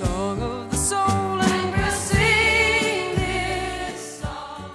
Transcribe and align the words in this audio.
Song 0.00 0.40
of 0.40 0.70
the 0.70 0.76
soul 0.76 1.40
song. 3.94 4.70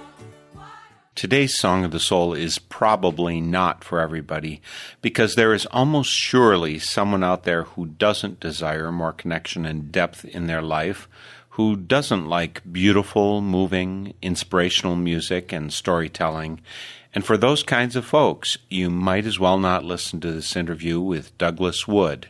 Today's 1.16 1.58
Song 1.58 1.84
of 1.84 1.90
the 1.90 1.98
Soul 1.98 2.32
is 2.32 2.60
probably 2.60 3.40
not 3.40 3.82
for 3.82 3.98
everybody 3.98 4.60
because 5.02 5.34
there 5.34 5.52
is 5.52 5.66
almost 5.66 6.10
surely 6.10 6.78
someone 6.78 7.24
out 7.24 7.42
there 7.42 7.64
who 7.64 7.86
doesn't 7.86 8.38
desire 8.38 8.92
more 8.92 9.12
connection 9.12 9.66
and 9.66 9.90
depth 9.90 10.24
in 10.24 10.46
their 10.46 10.62
life, 10.62 11.08
who 11.50 11.74
doesn't 11.74 12.28
like 12.28 12.62
beautiful, 12.70 13.40
moving, 13.40 14.14
inspirational 14.22 14.94
music 14.94 15.52
and 15.52 15.72
storytelling. 15.72 16.60
And 17.12 17.24
for 17.24 17.36
those 17.36 17.64
kinds 17.64 17.96
of 17.96 18.04
folks, 18.04 18.58
you 18.68 18.90
might 18.90 19.26
as 19.26 19.40
well 19.40 19.58
not 19.58 19.84
listen 19.84 20.20
to 20.20 20.30
this 20.30 20.54
interview 20.54 21.00
with 21.00 21.36
Douglas 21.36 21.88
Wood. 21.88 22.28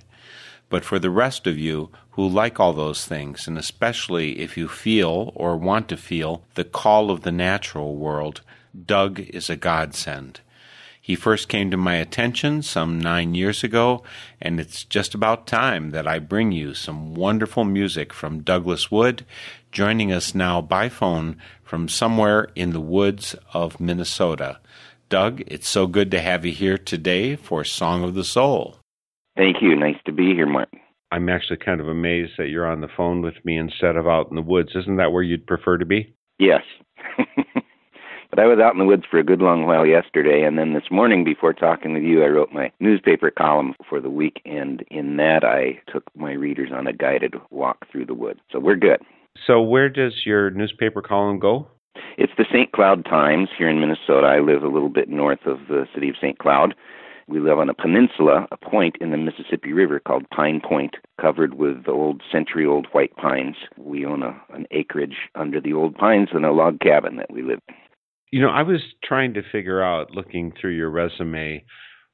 But 0.69 0.85
for 0.85 0.99
the 0.99 1.11
rest 1.11 1.47
of 1.47 1.59
you 1.59 1.91
who 2.17 2.27
like 2.27 2.59
all 2.59 2.73
those 2.73 3.05
things, 3.05 3.47
and 3.47 3.59
especially 3.59 4.41
if 4.41 4.57
you 4.57 4.67
feel 4.69 5.33
or 5.35 5.55
want 5.55 5.87
to 5.87 5.97
feel 5.99 6.43
the 6.55 6.65
call 6.65 7.11
of 7.11 7.21
the 7.21 7.31
natural 7.31 7.95
world, 7.95 8.41
Doug 8.87 9.21
is 9.21 9.51
a 9.51 9.57
godsend. 9.57 10.41
He 10.99 11.15
first 11.15 11.49
came 11.49 11.71
to 11.71 11.77
my 11.77 11.97
attention 11.97 12.63
some 12.63 12.99
nine 12.99 13.35
years 13.35 13.63
ago, 13.63 14.03
and 14.41 14.59
it's 14.59 14.83
just 14.83 15.15
about 15.15 15.47
time 15.47 15.91
that 15.91 16.09
I 16.09 16.19
bring 16.19 16.53
you 16.53 16.73
some 16.73 17.15
wonderful 17.15 17.65
music 17.65 18.15
from 18.15 18.43
Douglas 18.43 18.91
Wood, 18.91 19.27
joining 19.71 20.11
us 20.11 20.35
now 20.35 20.63
by 20.63 20.89
phone 20.89 21.37
from 21.63 21.87
somewhere 21.87 22.49
in 22.55 22.71
the 22.71 22.81
woods 22.81 23.37
of 23.53 23.79
Minnesota. 23.79 24.59
Doug, 25.11 25.43
it's 25.47 25.69
so 25.69 25.87
good 25.87 26.11
to 26.13 26.21
have 26.21 26.47
you 26.47 26.53
here 26.53 26.79
today 26.79 27.37
for 27.37 27.63
Song 27.63 28.03
of 28.03 28.15
the 28.15 28.25
Soul. 28.25 28.79
Thank 29.37 29.61
you. 29.61 29.77
Nice 29.77 29.99
to 30.07 30.13
be 30.13 30.35
here, 30.35 30.47
Martin. 30.47 30.81
I'm 31.13 31.29
actually 31.29 31.59
kind 31.59 31.81
of 31.81 31.89
amazed 31.89 32.33
that 32.39 32.49
you're 32.49 32.67
on 32.67 32.81
the 32.81 32.89
phone 32.97 33.23
with 33.23 33.35
me 33.45 33.57
instead 33.57 33.97
of 33.97 34.07
out 34.07 34.29
in 34.31 34.37
the 34.37 34.43
woods. 34.43 34.71
Isn't 34.75 34.97
that 34.97 35.13
where 35.13 35.23
you'd 35.23 35.47
prefer 35.47 35.79
to 35.79 35.85
be? 35.85 36.15
Yes. 36.39 36.63
but 37.17 38.39
I 38.39 38.47
was 38.47 38.59
out 38.59 38.73
in 38.73 38.79
the 38.79 38.85
woods 38.85 39.05
for 39.11 39.19
a 39.19 39.25
good 39.25 39.41
long 39.41 39.67
while 39.67 39.87
yesterday, 39.87 40.43
and 40.43 40.59
then 40.59 40.75
this 40.75 40.91
morning, 40.91 41.25
before 41.25 41.53
talking 41.53 41.95
with 41.95 42.03
you, 42.03 42.25
I 42.25 42.29
wrote 42.29 42.53
my 42.53 42.73
newspaper 42.81 43.31
column 43.31 43.75
for 43.89 44.01
the 44.01 44.11
week, 44.11 44.43
and 44.45 44.85
in 44.91 45.17
that, 45.19 45.45
I 45.45 45.81
took 45.91 46.05
my 46.17 46.33
readers 46.33 46.71
on 46.75 46.87
a 46.87 46.93
guided 46.93 47.35
walk 47.51 47.87
through 47.91 48.07
the 48.07 48.15
woods. 48.15 48.41
So 48.51 48.59
we're 48.59 48.77
good. 48.77 49.01
So, 49.47 49.61
where 49.61 49.89
does 49.89 50.23
your 50.25 50.51
newspaper 50.51 51.03
column 51.03 51.39
go? 51.39 51.69
It's 52.19 52.33
the 52.39 52.47
St. 52.51 52.73
Cloud 52.73 53.05
Times 53.05 53.49
here 53.57 53.69
in 53.69 53.81
Minnesota. 53.81 54.27
I 54.27 54.41
live 54.41 54.63
a 54.63 54.69
little 54.69 54.89
bit 54.89 55.09
north 55.09 55.47
of 55.47 55.59
the 55.69 55.87
city 55.95 56.09
of 56.09 56.17
St. 56.17 56.39
Cloud. 56.39 56.75
We 57.29 57.41
live 57.41 57.59
on 57.59 57.69
a 57.69 57.75
peninsula, 57.75 58.47
a 58.53 58.57
point 58.57 58.97
in 59.01 59.11
the 59.11 59.17
Mississippi 59.17 59.73
River 59.73 59.99
called 59.99 60.31
Pine 60.31 60.61
Point, 60.61 60.95
covered 61.21 61.55
with 61.55 61.89
old 61.89 62.23
century 62.31 62.65
old 62.65 62.87
white 62.93 63.17
pines. 63.17 63.57
We 63.77 64.07
own 64.07 64.23
a, 64.23 64.41
an 64.55 64.67
acreage 64.71 65.17
under 65.35 65.61
the 65.61 65.73
old 65.73 65.97
pines 65.97 66.29
and 66.33 66.45
a 66.45 66.53
log 66.53 66.79
cabin 66.79 67.17
that 67.17 67.33
we 67.33 67.43
live 67.43 67.59
in. 67.69 67.75
You 68.31 68.43
know, 68.43 68.51
I 68.51 68.63
was 68.63 68.81
trying 69.03 69.35
to 69.35 69.43
figure 69.51 69.83
out, 69.83 70.13
looking 70.13 70.53
through 70.61 70.77
your 70.77 70.91
resume, 70.91 71.65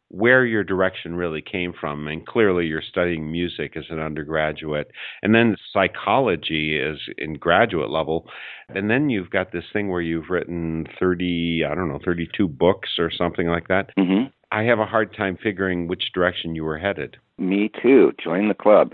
where 0.09 0.47
your 0.47 0.65
direction 0.65 1.15
really 1.15 1.43
came 1.43 1.75
from. 1.79 2.07
And 2.09 2.27
clearly, 2.27 2.67
you're 2.67 2.83
studying 2.83 3.31
music 3.31 3.77
as 3.77 3.85
an 3.91 3.99
undergraduate, 3.99 4.91
and 5.23 5.35
then 5.35 5.57
psychology 5.75 6.79
is 6.79 6.99
in 7.19 7.35
graduate 7.35 7.91
level. 7.91 8.31
And 8.69 8.89
then 8.89 9.11
you've 9.11 9.31
got 9.31 9.53
this 9.53 9.65
thing 9.75 9.91
where 9.91 10.01
you've 10.01 10.31
written 10.31 10.87
30, 10.99 11.65
I 11.71 11.75
don't 11.75 11.89
know, 11.89 12.01
32 12.03 12.49
books 12.49 12.91
or 12.99 13.11
something 13.11 13.49
like 13.49 13.69
that. 13.69 13.91
hmm 13.99 14.25
I 14.53 14.65
have 14.65 14.79
a 14.79 14.85
hard 14.85 15.17
time 15.17 15.39
figuring 15.43 15.89
which 15.89 16.13
direction 16.13 16.55
you 16.55 16.63
were 16.63 16.77
headed. 16.77 17.17
Me 17.39 17.71
too. 17.83 18.13
Join 18.23 18.49
the 18.49 18.55
club. 18.55 18.93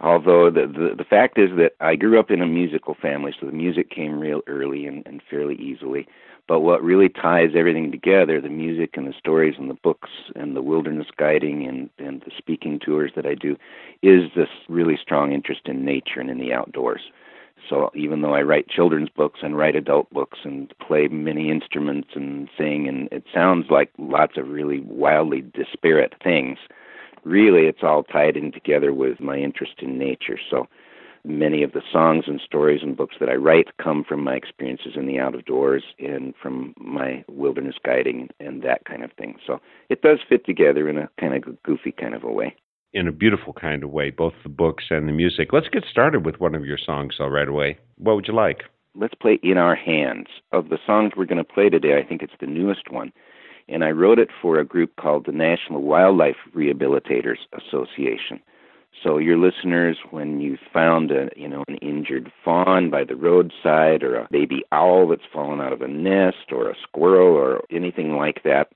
Although 0.00 0.50
the, 0.50 0.66
the 0.66 0.94
the 0.96 1.04
fact 1.04 1.38
is 1.38 1.50
that 1.58 1.72
I 1.80 1.96
grew 1.96 2.18
up 2.18 2.30
in 2.30 2.40
a 2.40 2.46
musical 2.46 2.94
family, 2.94 3.34
so 3.38 3.44
the 3.44 3.52
music 3.52 3.90
came 3.90 4.18
real 4.18 4.40
early 4.46 4.86
and, 4.86 5.06
and 5.06 5.20
fairly 5.28 5.54
easily. 5.56 6.08
But 6.48 6.60
what 6.60 6.82
really 6.82 7.10
ties 7.10 7.50
everything 7.54 7.90
together, 7.90 8.40
the 8.40 8.48
music 8.48 8.96
and 8.96 9.06
the 9.06 9.14
stories 9.18 9.56
and 9.58 9.68
the 9.68 9.74
books 9.74 10.10
and 10.34 10.56
the 10.56 10.62
wilderness 10.62 11.08
guiding 11.18 11.66
and, 11.66 11.90
and 11.98 12.22
the 12.22 12.30
speaking 12.38 12.78
tours 12.78 13.12
that 13.16 13.26
I 13.26 13.34
do, 13.34 13.56
is 14.02 14.30
this 14.34 14.48
really 14.68 14.98
strong 15.00 15.32
interest 15.32 15.62
in 15.66 15.84
nature 15.84 16.20
and 16.20 16.30
in 16.30 16.38
the 16.38 16.54
outdoors. 16.54 17.02
So 17.68 17.90
even 17.94 18.22
though 18.22 18.34
I 18.34 18.42
write 18.42 18.68
children's 18.68 19.08
books 19.08 19.40
and 19.42 19.56
write 19.56 19.76
adult 19.76 20.10
books 20.10 20.38
and 20.44 20.72
play 20.78 21.08
many 21.08 21.50
instruments 21.50 22.10
and 22.14 22.48
sing, 22.56 22.88
and 22.88 23.08
it 23.12 23.24
sounds 23.32 23.66
like 23.70 23.90
lots 23.98 24.36
of 24.36 24.48
really 24.48 24.80
wildly 24.80 25.42
disparate 25.42 26.14
things, 26.22 26.58
really 27.24 27.66
it's 27.66 27.82
all 27.82 28.04
tied 28.04 28.36
in 28.36 28.52
together 28.52 28.92
with 28.92 29.20
my 29.20 29.36
interest 29.36 29.74
in 29.80 29.98
nature. 29.98 30.38
So 30.50 30.68
many 31.24 31.62
of 31.62 31.72
the 31.72 31.82
songs 31.92 32.24
and 32.28 32.40
stories 32.40 32.82
and 32.82 32.96
books 32.96 33.16
that 33.18 33.28
I 33.28 33.34
write 33.34 33.76
come 33.82 34.04
from 34.04 34.22
my 34.22 34.34
experiences 34.34 34.92
in 34.94 35.06
the 35.06 35.18
out 35.18 35.34
of 35.34 35.44
doors 35.44 35.82
and 35.98 36.34
from 36.40 36.72
my 36.78 37.24
wilderness 37.28 37.76
guiding 37.84 38.28
and 38.38 38.62
that 38.62 38.84
kind 38.84 39.02
of 39.02 39.12
thing. 39.12 39.36
So 39.44 39.60
it 39.88 40.02
does 40.02 40.18
fit 40.28 40.46
together 40.46 40.88
in 40.88 40.98
a 40.98 41.10
kind 41.18 41.34
of 41.34 41.62
goofy 41.62 41.92
kind 41.92 42.14
of 42.14 42.22
a 42.22 42.30
way. 42.30 42.54
In 42.96 43.06
a 43.06 43.12
beautiful 43.12 43.52
kind 43.52 43.84
of 43.84 43.90
way, 43.90 44.08
both 44.08 44.32
the 44.42 44.48
books 44.48 44.84
and 44.88 45.06
the 45.06 45.12
music. 45.12 45.52
Let's 45.52 45.68
get 45.68 45.84
started 45.84 46.24
with 46.24 46.40
one 46.40 46.54
of 46.54 46.64
your 46.64 46.78
songs, 46.78 47.16
though, 47.18 47.26
right 47.26 47.46
away. 47.46 47.76
What 47.98 48.16
would 48.16 48.26
you 48.26 48.32
like? 48.32 48.62
Let's 48.94 49.12
play 49.12 49.38
In 49.42 49.58
Our 49.58 49.76
Hands. 49.76 50.26
Of 50.50 50.70
the 50.70 50.78
songs 50.86 51.12
we're 51.14 51.26
going 51.26 51.36
to 51.36 51.44
play 51.44 51.68
today, 51.68 51.98
I 51.98 52.08
think 52.08 52.22
it's 52.22 52.32
the 52.40 52.46
newest 52.46 52.90
one. 52.90 53.12
And 53.68 53.84
I 53.84 53.90
wrote 53.90 54.18
it 54.18 54.30
for 54.40 54.58
a 54.58 54.64
group 54.64 54.96
called 54.96 55.26
the 55.26 55.32
National 55.32 55.82
Wildlife 55.82 56.38
Rehabilitators 56.56 57.36
Association. 57.52 58.40
So 59.04 59.18
your 59.18 59.36
listeners, 59.36 59.98
when 60.10 60.40
you 60.40 60.56
found 60.72 61.10
a 61.10 61.28
you 61.36 61.48
know 61.48 61.64
an 61.68 61.76
injured 61.82 62.32
fawn 62.42 62.88
by 62.88 63.04
the 63.04 63.14
roadside, 63.14 64.02
or 64.02 64.16
a 64.16 64.28
baby 64.30 64.62
owl 64.72 65.08
that's 65.08 65.30
fallen 65.30 65.60
out 65.60 65.74
of 65.74 65.82
a 65.82 65.88
nest, 65.88 66.50
or 66.50 66.70
a 66.70 66.76
squirrel, 66.82 67.36
or 67.36 67.60
anything 67.70 68.16
like 68.16 68.42
that, 68.44 68.72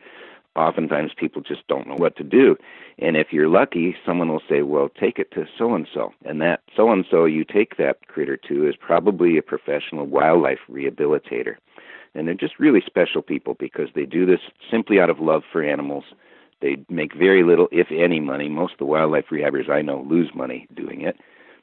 oftentimes 0.57 1.13
people 1.17 1.43
just 1.43 1.67
don't 1.69 1.87
know 1.87 1.97
what 1.97 2.17
to 2.17 2.25
do. 2.25 2.57
And 2.99 3.17
if 3.17 3.33
you're 3.33 3.49
lucky, 3.49 3.97
someone 4.05 4.29
will 4.29 4.43
say, 4.49 4.63
"Well, 4.63 4.89
take 4.89 5.19
it 5.19 5.31
to 5.33 5.47
so 5.57 5.75
and 5.75 5.87
so," 5.93 6.13
and 6.25 6.41
that 6.43 6.61
so 6.75 6.91
and 6.91 7.05
so 7.11 7.25
you 7.25 7.45
take 7.45 7.77
that 7.77 8.07
critter 8.09 8.37
to 8.49 8.69
is 8.69 8.77
probably 8.77 9.39
a 9.39 9.43
professional 9.43 10.07
wildlife 10.07 10.61
rehabilitator. 10.71 11.57
And 12.15 12.27
they're 12.27 12.35
just 12.35 12.59
really 12.59 12.81
special 12.81 13.23
people 13.23 13.55
because 13.55 13.89
they 13.95 14.05
do 14.05 14.27
this 14.27 14.41
simply 14.71 15.01
out 15.01 15.11
of 15.11 15.21
love 15.21 15.45
for 15.51 15.63
animals 15.63 16.05
they 16.61 16.77
make 16.89 17.15
very 17.15 17.43
little, 17.43 17.69
if 17.73 17.91
any, 17.91 18.21
money. 18.21 18.49
Most 18.49 18.73
of 18.73 18.79
the 18.79 18.85
wildlife 18.85 19.27
rehabbers 19.31 19.69
I 19.69 19.83
know 19.83 20.07
lose 20.09 20.31
money 20.35 20.67
doing 20.75 21.01
it. 21.01 21.17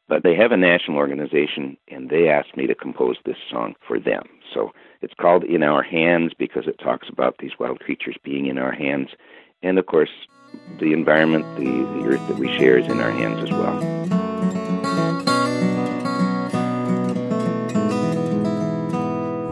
But 0.10 0.24
they 0.24 0.36
have 0.36 0.54
a 0.54 0.58
national 0.58 0.98
organization, 0.98 1.78
and 1.90 2.10
they 2.10 2.30
asked 2.30 2.56
me 2.56 2.66
to 2.68 2.76
compose 2.76 3.18
this 3.26 3.38
song 3.52 3.76
for 3.86 4.00
them. 4.00 4.24
So 4.54 4.72
it's 5.02 5.14
called 5.14 5.44
In 5.44 5.64
Our 5.64 5.84
Hands 5.84 6.32
because 6.38 6.66
it 6.66 6.80
talks 6.80 7.10
about 7.10 7.40
these 7.40 7.60
wild 7.60 7.82
creatures 7.82 8.16
being 8.24 8.46
in 8.46 8.58
our 8.58 8.72
hands. 8.72 9.10
And 9.62 9.78
of 9.78 9.86
course, 9.86 10.10
the 10.80 10.94
environment, 10.94 11.46
the, 11.58 11.66
the 11.66 12.08
earth 12.08 12.26
that 12.30 12.38
we 12.38 12.48
share 12.58 12.78
is 12.78 12.88
in 12.88 13.02
our 13.02 13.12
hands 13.12 13.44
as 13.44 13.52
well. 13.52 13.80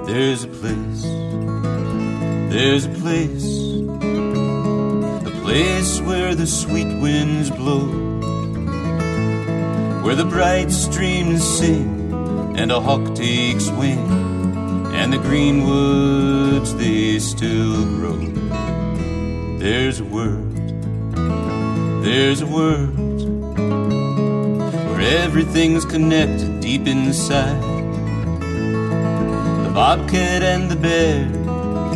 There's 0.05 0.45
a 0.45 0.47
place, 0.47 1.03
there's 2.53 2.85
a 2.85 2.89
place, 2.89 3.45
a 5.25 5.41
place 5.41 5.99
where 6.01 6.33
the 6.35 6.47
sweet 6.47 7.01
winds 7.01 7.49
blow, 7.49 8.14
where 10.05 10.13
the 10.13 10.23
bright 10.23 10.71
streams 10.71 11.43
sing 11.43 12.13
and 12.55 12.71
a 12.71 12.79
hawk 12.79 13.15
takes 13.15 13.71
wing, 13.71 13.97
and 14.93 15.11
the 15.11 15.17
green 15.17 15.65
woods 15.65 16.75
they 16.75 17.17
still 17.17 17.83
grow. 17.95 18.15
There's 19.57 19.99
a 19.99 20.05
world, 20.05 20.55
there's 22.03 22.41
a 22.41 22.45
world 22.45 22.95
where 24.95 25.23
everything's 25.23 25.85
connected 25.85 26.59
deep 26.59 26.85
inside. 26.85 27.63
The 29.63 29.71
bobcat 29.73 30.43
and 30.43 30.69
the 30.69 30.75
bear, 30.75 31.25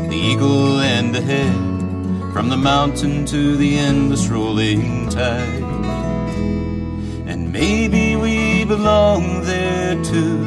the 0.10 0.16
eagle 0.16 0.80
and 0.80 1.14
the 1.14 1.22
hare, 1.22 2.34
from 2.34 2.50
the 2.50 2.58
mountain 2.58 3.28
to 3.28 3.56
the 3.56 3.78
endless 3.78 4.30
rolling 4.30 5.10
tide. 5.10 5.59
Maybe 7.62 8.16
we 8.16 8.64
belong 8.64 9.42
there 9.44 10.02
too. 10.02 10.38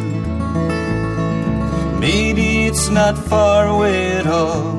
Maybe 2.01 2.65
it's 2.69 2.89
not 2.89 3.19
far 3.19 3.67
away 3.67 4.13
at 4.13 4.27
all. 4.27 4.73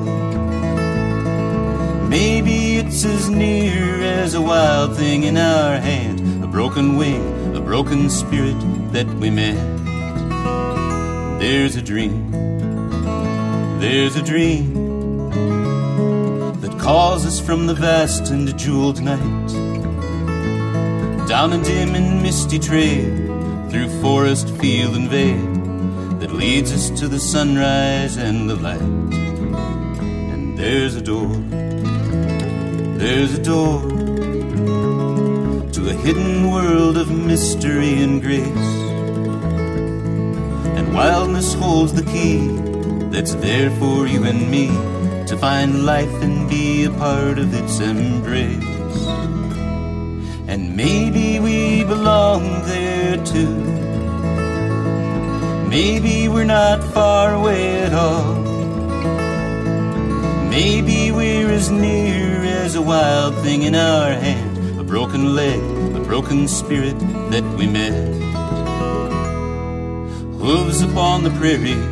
Maybe 2.10 2.78
it's 2.78 3.06
as 3.06 3.30
near 3.30 4.02
as 4.02 4.34
a 4.34 4.42
wild 4.42 4.98
thing 4.98 5.26
in 5.26 5.38
our 5.38 5.78
hand, 5.78 6.44
a 6.44 6.48
broken 6.48 6.98
wing, 6.98 7.56
a 7.56 7.62
broken 7.62 8.10
spirit 8.10 8.60
that 8.94 9.08
we 9.22 9.30
met. 9.30 9.62
There's 11.40 11.76
a 11.76 11.84
dream, 11.84 12.32
there's 13.80 14.16
a 14.16 14.24
dream 14.24 14.74
that 16.62 16.80
calls 16.80 17.28
us 17.28 17.40
from 17.40 17.68
the 17.68 17.76
vast 17.76 18.32
and 18.32 18.58
jeweled 18.58 19.04
night 19.04 19.63
down 21.34 21.52
a 21.52 21.64
dim 21.64 21.96
and 21.96 22.22
misty 22.22 22.60
trail 22.60 23.10
through 23.72 23.90
forest, 24.04 24.48
field, 24.58 24.96
and 24.96 25.10
vale 25.10 25.48
that 26.20 26.32
leads 26.32 26.72
us 26.72 26.92
to 26.92 27.08
the 27.08 27.20
sunrise 27.20 28.18
and 28.18 28.48
the 28.48 28.56
light. 28.56 28.80
And 30.34 30.56
there's 30.56 30.94
a 30.96 31.02
door, 31.02 31.34
there's 33.00 33.34
a 33.34 33.42
door 33.42 33.82
to 35.76 35.82
a 35.90 35.94
hidden 36.06 36.52
world 36.52 36.98
of 36.98 37.10
mystery 37.10 38.04
and 38.04 38.22
grace. 38.22 38.70
And 40.78 40.94
wildness 40.94 41.56
holds 41.56 41.94
the 41.96 42.06
key 42.14 42.48
that's 43.10 43.34
there 43.46 43.72
for 43.80 44.06
you 44.06 44.24
and 44.24 44.52
me 44.52 44.68
to 45.26 45.36
find 45.36 45.84
life 45.84 46.14
and 46.22 46.48
be 46.48 46.84
a 46.86 46.92
part 46.92 47.40
of 47.40 47.52
its 47.56 47.80
embrace. 47.80 48.63
Maybe 50.76 51.40
we 51.40 51.84
belong 51.84 52.66
there 52.66 53.18
too. 53.24 53.54
Maybe 55.70 56.28
we're 56.28 56.46
not 56.46 56.84
far 56.84 57.36
away 57.36 57.84
at 57.84 57.94
all. 57.94 58.34
Maybe 60.50 61.12
we're 61.12 61.52
as 61.52 61.70
near 61.70 62.44
as 62.44 62.74
a 62.74 62.82
wild 62.82 63.36
thing 63.44 63.62
in 63.62 63.76
our 63.76 64.14
hand, 64.14 64.80
a 64.80 64.84
broken 64.84 65.36
leg, 65.36 65.62
a 65.96 66.00
broken 66.00 66.48
spirit 66.48 66.98
that 67.30 67.44
we 67.56 67.68
met. 67.68 67.94
Hooves 70.42 70.82
upon 70.82 71.24
the 71.24 71.30
prairie, 71.40 71.84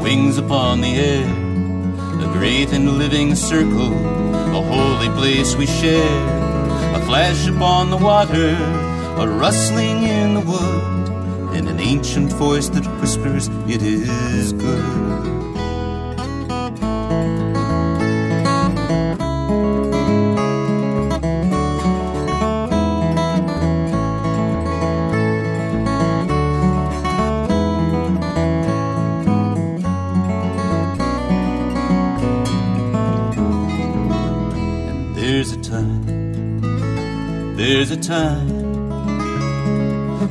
wings 0.00 0.38
upon 0.38 0.80
the 0.80 0.94
air, 0.94 1.26
a 2.24 2.32
great 2.32 2.72
and 2.72 2.98
living 2.98 3.34
circle, 3.34 3.92
a 4.54 4.62
holy 4.62 5.08
place 5.18 5.56
we 5.56 5.66
share, 5.66 6.49
a 6.94 7.00
flash 7.06 7.46
upon 7.46 7.90
the 7.90 7.96
water, 7.96 8.50
a 9.18 9.26
rustling 9.26 10.02
in 10.02 10.34
the 10.34 10.40
wood, 10.40 11.08
and 11.56 11.68
an 11.68 11.80
ancient 11.80 12.32
voice 12.32 12.68
that 12.70 12.84
whispers, 13.00 13.48
It 13.66 13.82
is 13.82 14.52
good. 14.52 15.39
Time, 38.00 38.48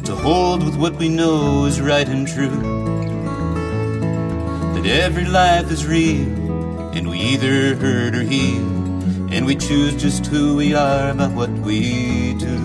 to 0.03 0.15
hold 0.15 0.63
with 0.63 0.75
what 0.75 0.95
we 0.95 1.07
know 1.07 1.65
is 1.65 1.79
right 1.79 2.07
and 2.07 2.27
true. 2.27 2.59
That 4.73 4.85
every 4.85 5.25
life 5.25 5.69
is 5.71 5.85
real, 5.85 6.27
and 6.95 7.09
we 7.09 7.19
either 7.19 7.75
hurt 7.75 8.15
or 8.15 8.23
heal, 8.23 8.65
and 9.31 9.45
we 9.45 9.55
choose 9.55 9.95
just 10.01 10.25
who 10.25 10.55
we 10.55 10.73
are 10.73 11.13
by 11.13 11.27
what 11.27 11.51
we 11.51 12.33
do. 12.33 12.57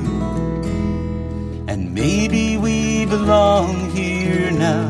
And 1.68 1.92
maybe 1.92 2.56
we 2.56 3.04
belong 3.04 3.90
here 3.90 4.50
now. 4.50 4.88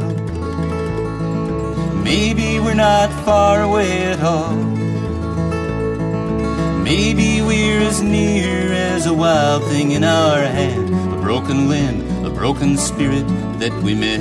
Maybe 2.05 2.60
we're 2.60 2.75
not 2.75 3.10
far 3.25 3.62
away 3.62 4.05
at 4.05 4.20
all. 4.22 4.55
Maybe 6.84 7.40
we're 7.40 7.81
as 7.81 8.02
near 8.02 8.53
as 9.04 9.10
a 9.10 9.12
wild 9.12 9.62
thing 9.64 9.90
in 9.90 10.02
our 10.02 10.40
hand, 10.40 10.88
a 11.12 11.20
broken 11.20 11.68
limb, 11.68 12.24
a 12.24 12.30
broken 12.30 12.74
spirit 12.78 13.26
that 13.58 13.72
we 13.82 13.94
met. 13.94 14.20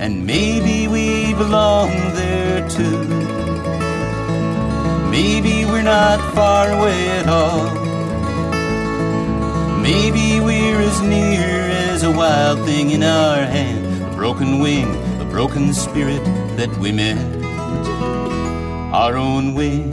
And 0.00 0.24
maybe 0.24 0.86
we 0.86 1.34
belong 1.34 1.90
there 2.14 2.68
too. 2.68 3.02
Maybe 5.10 5.64
we're 5.64 5.82
not 5.82 6.20
far 6.32 6.70
away 6.70 7.08
at 7.08 7.26
all. 7.26 7.74
Maybe 9.80 10.38
we're 10.38 10.80
as 10.80 11.00
near 11.02 11.50
as 11.90 12.04
a 12.04 12.12
wild 12.12 12.64
thing 12.66 12.92
in 12.92 13.02
our 13.02 13.42
hand, 13.46 14.04
a 14.04 14.14
broken 14.14 14.60
wing, 14.60 14.86
a 15.20 15.24
broken 15.24 15.74
spirit 15.74 16.22
that 16.56 16.70
we 16.78 16.92
met. 16.92 17.18
Our 18.94 19.16
own 19.16 19.54
wing, 19.54 19.92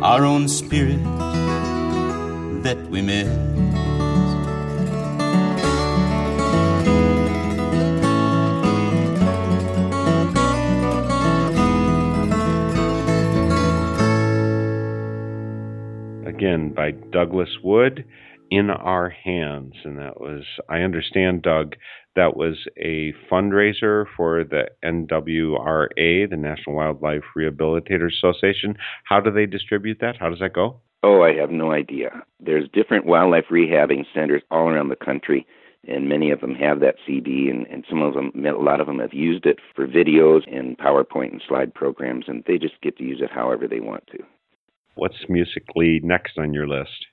our 0.00 0.24
own 0.24 0.46
spirit 0.46 1.13
we. 2.94 3.00
Again, 16.26 16.72
by 16.74 16.92
Douglas 17.10 17.48
Wood, 17.64 18.04
In 18.50 18.70
Our 18.70 19.10
Hands. 19.10 19.74
And 19.84 19.98
that 19.98 20.20
was, 20.20 20.44
I 20.68 20.78
understand, 20.78 21.42
Doug, 21.42 21.74
that 22.14 22.36
was 22.36 22.66
a 22.78 23.12
fundraiser 23.28 24.04
for 24.16 24.44
the 24.44 24.68
NWRA, 24.84 26.30
the 26.30 26.36
National 26.36 26.76
Wildlife 26.76 27.22
Rehabilitators 27.36 28.12
Association. 28.18 28.76
How 29.02 29.18
do 29.18 29.32
they 29.32 29.46
distribute 29.46 29.98
that? 30.00 30.16
How 30.20 30.28
does 30.28 30.38
that 30.38 30.52
go? 30.52 30.80
Oh, 31.04 31.22
I 31.22 31.34
have 31.34 31.50
no 31.50 31.70
idea. 31.70 32.22
There's 32.40 32.66
different 32.72 33.04
wildlife 33.04 33.44
rehabbing 33.50 34.06
centers 34.14 34.42
all 34.50 34.70
around 34.70 34.88
the 34.88 34.96
country, 34.96 35.46
and 35.86 36.08
many 36.08 36.30
of 36.30 36.40
them 36.40 36.54
have 36.54 36.80
that 36.80 36.94
CD, 37.06 37.50
and, 37.50 37.66
and 37.66 37.84
some 37.90 38.00
of 38.00 38.14
them, 38.14 38.32
a 38.46 38.52
lot 38.52 38.80
of 38.80 38.86
them 38.86 39.00
have 39.00 39.12
used 39.12 39.44
it 39.44 39.58
for 39.76 39.86
videos 39.86 40.50
and 40.50 40.78
PowerPoint 40.78 41.32
and 41.32 41.42
slide 41.46 41.74
programs, 41.74 42.24
and 42.26 42.42
they 42.46 42.56
just 42.56 42.80
get 42.80 42.96
to 42.96 43.04
use 43.04 43.20
it 43.20 43.30
however 43.30 43.68
they 43.68 43.80
want 43.80 44.06
to. 44.12 44.18
What's 44.94 45.28
musically 45.28 46.00
next 46.02 46.38
on 46.38 46.54
your 46.54 46.66
list? 46.66 47.06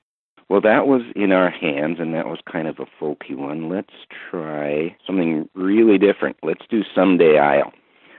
Well, 0.47 0.61
that 0.61 0.87
was 0.87 1.01
in 1.13 1.33
our 1.33 1.49
hands, 1.49 1.97
and 1.99 2.13
that 2.13 2.27
was 2.27 2.39
kind 2.49 2.69
of 2.69 2.79
a 2.79 3.03
folky 3.03 3.35
one. 3.35 3.67
Let's 3.67 3.93
try 4.29 4.95
something 5.05 5.49
really 5.53 5.97
different. 5.97 6.37
Let's 6.43 6.65
do 6.69 6.83
Someday 6.95 7.39
I'll. 7.39 7.73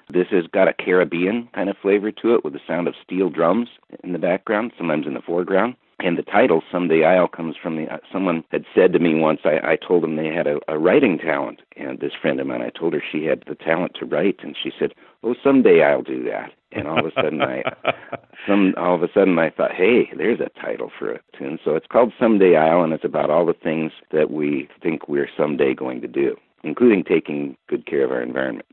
This 0.09 0.27
has 0.31 0.47
got 0.47 0.69
a 0.69 0.73
Caribbean 0.73 1.49
kind 1.55 1.69
of 1.69 1.77
flavor 1.81 2.11
to 2.13 2.35
it 2.35 2.45
with 2.45 2.53
the 2.53 2.61
sound 2.67 2.89
of 2.89 2.95
steel 3.03 3.31
drums 3.31 3.69
in 4.03 4.13
the 4.13 4.19
background, 4.19 4.73
sometimes 4.77 5.07
in 5.07 5.15
the 5.15 5.23
foreground. 5.23 5.77
And 6.03 6.19
the 6.19 6.23
title, 6.23 6.63
Someday 6.71 7.05
I'll, 7.05 7.29
comes 7.29 7.55
from 7.63 7.77
the. 7.77 7.93
Uh, 7.93 7.99
someone 8.13 8.43
had 8.51 8.65
said 8.75 8.93
to 8.93 8.99
me 8.99 9.15
once, 9.15 9.41
I, 9.45 9.61
I 9.63 9.77
told 9.77 10.03
them 10.03 10.17
they 10.17 10.35
had 10.35 10.49
a, 10.49 10.59
a 10.67 10.77
writing 10.77 11.17
talent. 11.17 11.61
And 11.77 12.01
this 12.01 12.13
friend 12.21 12.41
of 12.41 12.47
mine, 12.49 12.61
I 12.61 12.71
told 12.71 12.93
her 12.95 13.03
she 13.13 13.25
had 13.25 13.45
the 13.47 13.55
talent 13.55 13.93
to 14.01 14.07
write, 14.07 14.41
and 14.43 14.57
she 14.61 14.73
said, 14.77 14.95
Oh, 15.23 15.37
someday 15.45 15.83
I'll 15.83 16.03
do 16.03 16.25
that. 16.25 16.51
And 16.73 16.89
all 16.89 16.99
of 16.99 17.07
a 17.07 17.13
sudden, 17.15 17.41
I, 17.43 17.63
some, 18.49 18.75
all 18.77 18.97
of 18.97 19.03
a 19.03 19.13
sudden, 19.15 19.39
I 19.39 19.51
thought, 19.51 19.73
hey, 19.73 20.09
there's 20.17 20.41
a 20.41 20.51
title 20.61 20.91
for 20.99 21.13
a 21.13 21.21
tune. 21.39 21.59
So 21.65 21.77
it's 21.77 21.87
called 21.87 22.13
Someday 22.19 22.57
I'll, 22.57 22.83
and 22.83 22.93
it's 22.93 23.05
about 23.05 23.31
all 23.31 23.47
the 23.47 23.53
things 23.53 23.93
that 24.11 24.31
we 24.31 24.69
think 24.83 25.09
we're 25.09 25.29
someday 25.37 25.75
going 25.75 26.01
to 26.01 26.09
do, 26.09 26.35
including 26.65 27.05
taking 27.05 27.57
good 27.69 27.87
care 27.87 28.05
of 28.05 28.11
our 28.11 28.23
environment. 28.23 28.67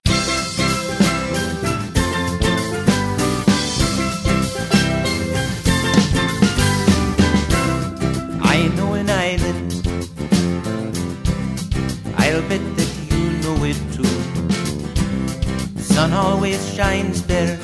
Sun 16.00 16.14
always 16.14 16.62
shines 16.76 17.24
there. 17.24 17.58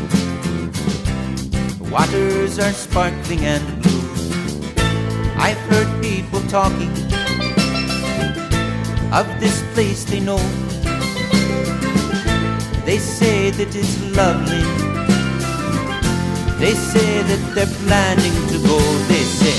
The 1.80 1.88
waters 1.90 2.60
are 2.60 2.74
sparkling 2.74 3.46
and 3.46 3.64
blue. 3.82 4.04
I've 5.38 5.62
heard 5.72 5.90
people 6.04 6.42
talking 6.58 6.92
of 9.20 9.26
this 9.40 9.64
place 9.74 10.04
they 10.04 10.20
know. 10.20 10.44
They 12.84 12.98
say 12.98 13.52
that 13.52 13.72
it's 13.74 13.96
lovely. 14.20 14.66
They 16.60 16.74
say 16.74 17.10
that 17.30 17.42
they're 17.56 17.76
planning 17.88 18.38
to 18.52 18.58
go. 18.68 18.80
They 19.12 19.24
say 19.40 19.58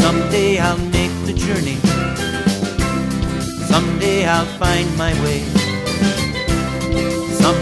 someday 0.00 0.58
I'll 0.58 0.86
make 0.98 1.14
the 1.28 1.34
journey. 1.34 1.78
Someday 3.70 4.26
I'll 4.26 4.52
find 4.56 4.88
my 4.96 5.12
way. 5.22 5.57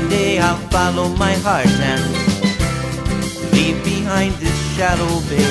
Someday 0.06 0.38
I'll 0.38 0.68
follow 0.70 1.08
my 1.16 1.34
heart 1.42 1.66
and 1.66 2.02
leave 3.52 3.82
behind 3.82 4.34
this 4.34 4.56
shallow 4.76 5.18
bay. 5.28 5.50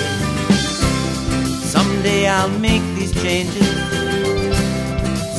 Someday 1.59 2.29
I'll 2.29 2.57
make 2.59 2.81
these 2.95 3.11
changes. 3.21 3.67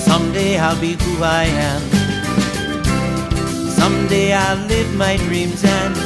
Someday 0.04 0.58
I'll 0.58 0.78
be 0.78 0.96
who 1.00 1.25
I 1.25 1.44
am. 1.70 1.82
Someday 3.70 4.35
I'll 4.35 4.66
live 4.66 4.94
my 4.96 5.16
dreams 5.28 5.64
and 5.64 5.96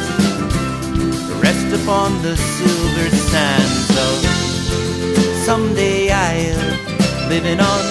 rest 1.43 1.67
upon 1.83 2.23
the 2.23 2.37
silver 2.37 3.11
sands 3.33 3.91
of 4.07 4.19
someday 5.45 6.13
I'll 6.13 7.29
living 7.29 7.59
on. 7.59 7.85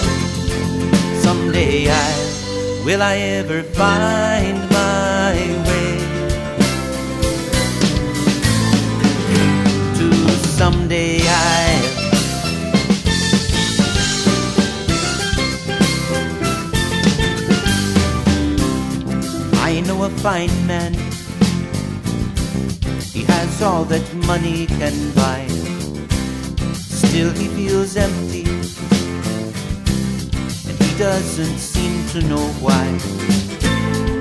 Someday 1.20 1.90
I'll 1.90 2.84
will 2.86 3.02
I 3.02 3.16
ever 3.18 3.62
find 3.62 4.69
fine 20.22 20.66
man. 20.66 20.92
He 23.10 23.24
has 23.24 23.62
all 23.62 23.84
that 23.86 24.06
money 24.26 24.66
can 24.66 25.14
buy. 25.14 25.46
Still 26.74 27.30
he 27.30 27.48
feels 27.48 27.96
empty. 27.96 28.44
And 30.68 30.76
he 30.84 30.98
doesn't 30.98 31.58
seem 31.58 32.06
to 32.08 32.20
know 32.28 32.46
why. 32.60 32.84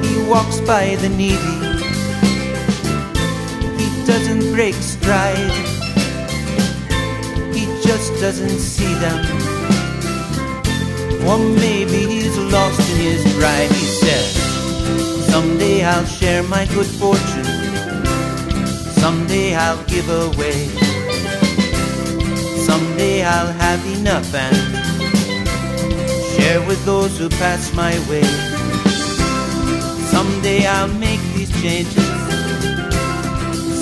He 0.08 0.24
walks 0.30 0.62
by 0.62 0.96
the 1.04 1.10
needy. 1.10 1.60
He 3.76 3.88
doesn't 4.06 4.54
break 4.54 4.76
stride. 4.76 5.52
He 7.54 7.66
just 7.84 8.14
doesn't 8.22 8.60
see 8.60 8.94
them. 9.04 9.20
Or 11.28 11.38
maybe 11.38 12.08
he's 12.08 12.38
lost 12.38 12.80
in 12.92 12.98
his 13.00 13.22
pride. 13.38 13.70
He 13.72 13.86
says, 13.86 14.39
Someday 15.32 15.84
I'll 15.86 16.06
share 16.06 16.44
my 16.44 16.66
good 16.66 16.86
fortune. 16.86 17.46
Someday 19.02 19.56
I'll 19.56 19.84
give 19.86 20.10
away. 20.10 20.68
Someday 22.68 23.24
I'll 23.24 23.54
have 23.54 23.82
enough 23.98 24.34
and 24.34 24.56
share 26.34 26.60
with 26.68 26.84
those 26.86 27.18
who 27.18 27.30
pass 27.30 27.74
my 27.74 27.94
way. 28.10 28.24
Someday 30.14 30.66
I'll 30.66 30.94
make 31.08 31.22
these 31.36 31.52
changes. 31.62 32.10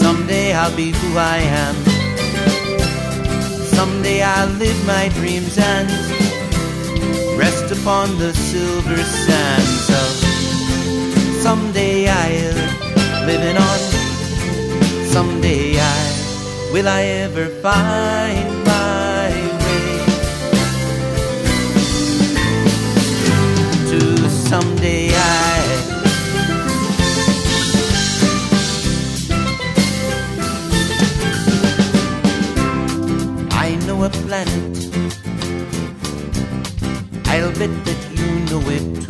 Someday 0.02 0.54
I'll 0.54 0.76
be 0.76 0.92
who 0.92 1.18
I 1.18 1.38
am. 1.66 1.76
Someday 3.78 4.22
I'll 4.22 4.54
live 4.64 4.80
my 4.86 5.10
dreams 5.18 5.58
and 5.58 5.90
rest 7.38 7.72
upon 7.72 8.18
the 8.18 8.34
silver 8.34 8.98
sands 8.98 9.72
of 9.72 9.77
someday 11.48 12.10
I'll 12.10 12.60
living 13.26 13.58
on. 13.68 13.80
Someday 15.16 15.80
I 15.80 16.00
will 16.74 16.90
I 16.90 17.04
ever 17.26 17.46
find 17.66 18.50
my 18.72 19.30
way 19.64 19.86
to 23.90 24.00
someday 24.50 25.04
I. 25.16 25.58
I 33.66 33.70
know 33.86 34.04
a 34.04 34.10
planet. 34.10 34.78
I'll 37.32 37.54
bet 37.60 37.74
that 37.88 38.02
you 38.18 38.30
know 38.50 38.64
it 38.76 39.07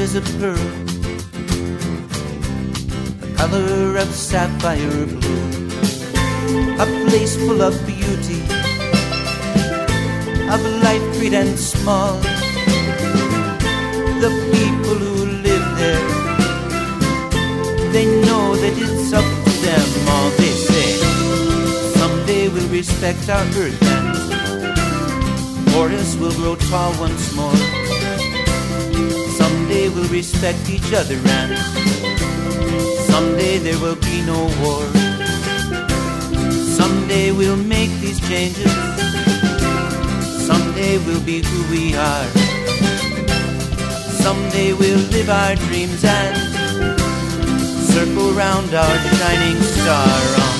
as 0.00 0.14
a 0.16 0.20
pearl, 0.38 0.56
the 3.20 3.34
color 3.36 3.96
of 3.96 4.08
sapphire 4.08 5.06
blue, 5.06 5.68
a 6.80 6.86
place 7.06 7.36
full 7.36 7.62
of 7.62 7.74
beauty, 7.86 8.40
of 10.50 10.60
life 10.82 11.02
great 11.18 11.34
and 11.34 11.58
small. 11.58 12.18
The 14.24 14.30
people 14.52 14.98
who 14.98 15.26
live 15.46 15.66
there, 15.78 16.08
they 17.92 18.06
know 18.26 18.56
that 18.56 18.74
it's 18.76 19.12
up 19.12 19.24
to 19.44 19.50
them. 19.64 19.86
All 20.08 20.30
they 20.30 20.54
say, 20.68 20.98
someday 21.98 22.48
we'll 22.48 22.68
respect 22.68 23.28
our 23.28 23.44
earth 23.62 23.82
and 23.82 25.70
forests 25.70 26.16
will 26.16 26.32
grow 26.32 26.56
tall 26.56 26.92
once 26.98 27.34
more 27.34 27.73
we'll 29.94 30.08
respect 30.08 30.68
each 30.68 30.92
other 30.92 31.14
and 31.14 31.56
someday 33.06 33.58
there 33.58 33.78
will 33.78 33.96
be 33.96 34.22
no 34.26 34.40
war. 34.60 34.84
Someday 36.78 37.30
we'll 37.30 37.56
make 37.56 37.90
these 38.00 38.20
changes. 38.28 38.72
Someday 40.48 40.98
we'll 41.06 41.24
be 41.24 41.42
who 41.42 41.60
we 41.70 41.94
are. 41.94 42.26
Someday 44.24 44.72
we'll 44.72 45.06
live 45.16 45.30
our 45.30 45.54
dreams 45.66 46.04
and 46.04 46.36
circle 47.92 48.32
round 48.32 48.74
our 48.74 48.98
shining 49.18 49.60
star 49.62 50.18
on. 50.46 50.58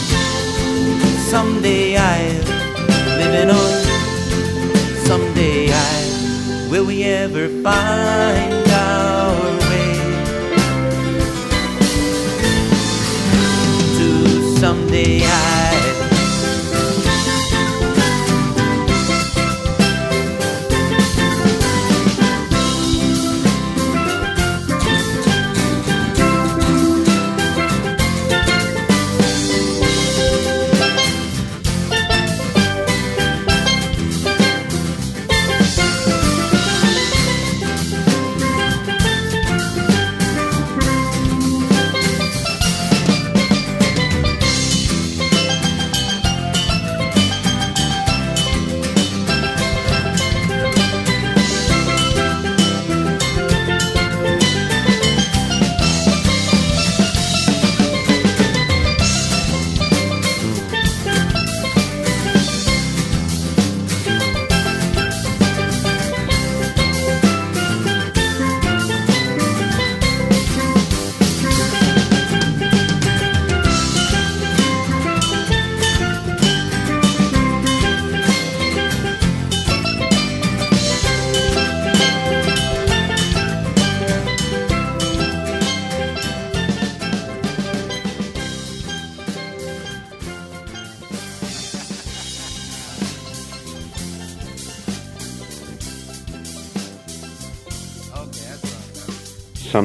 Someday 1.32 1.96
I'll 1.96 2.44
living 3.18 3.50
on. 3.50 3.74
Someday 5.06 5.72
I'll 5.72 6.70
will 6.70 6.86
we 6.86 7.02
ever 7.04 7.48
find 7.62 8.63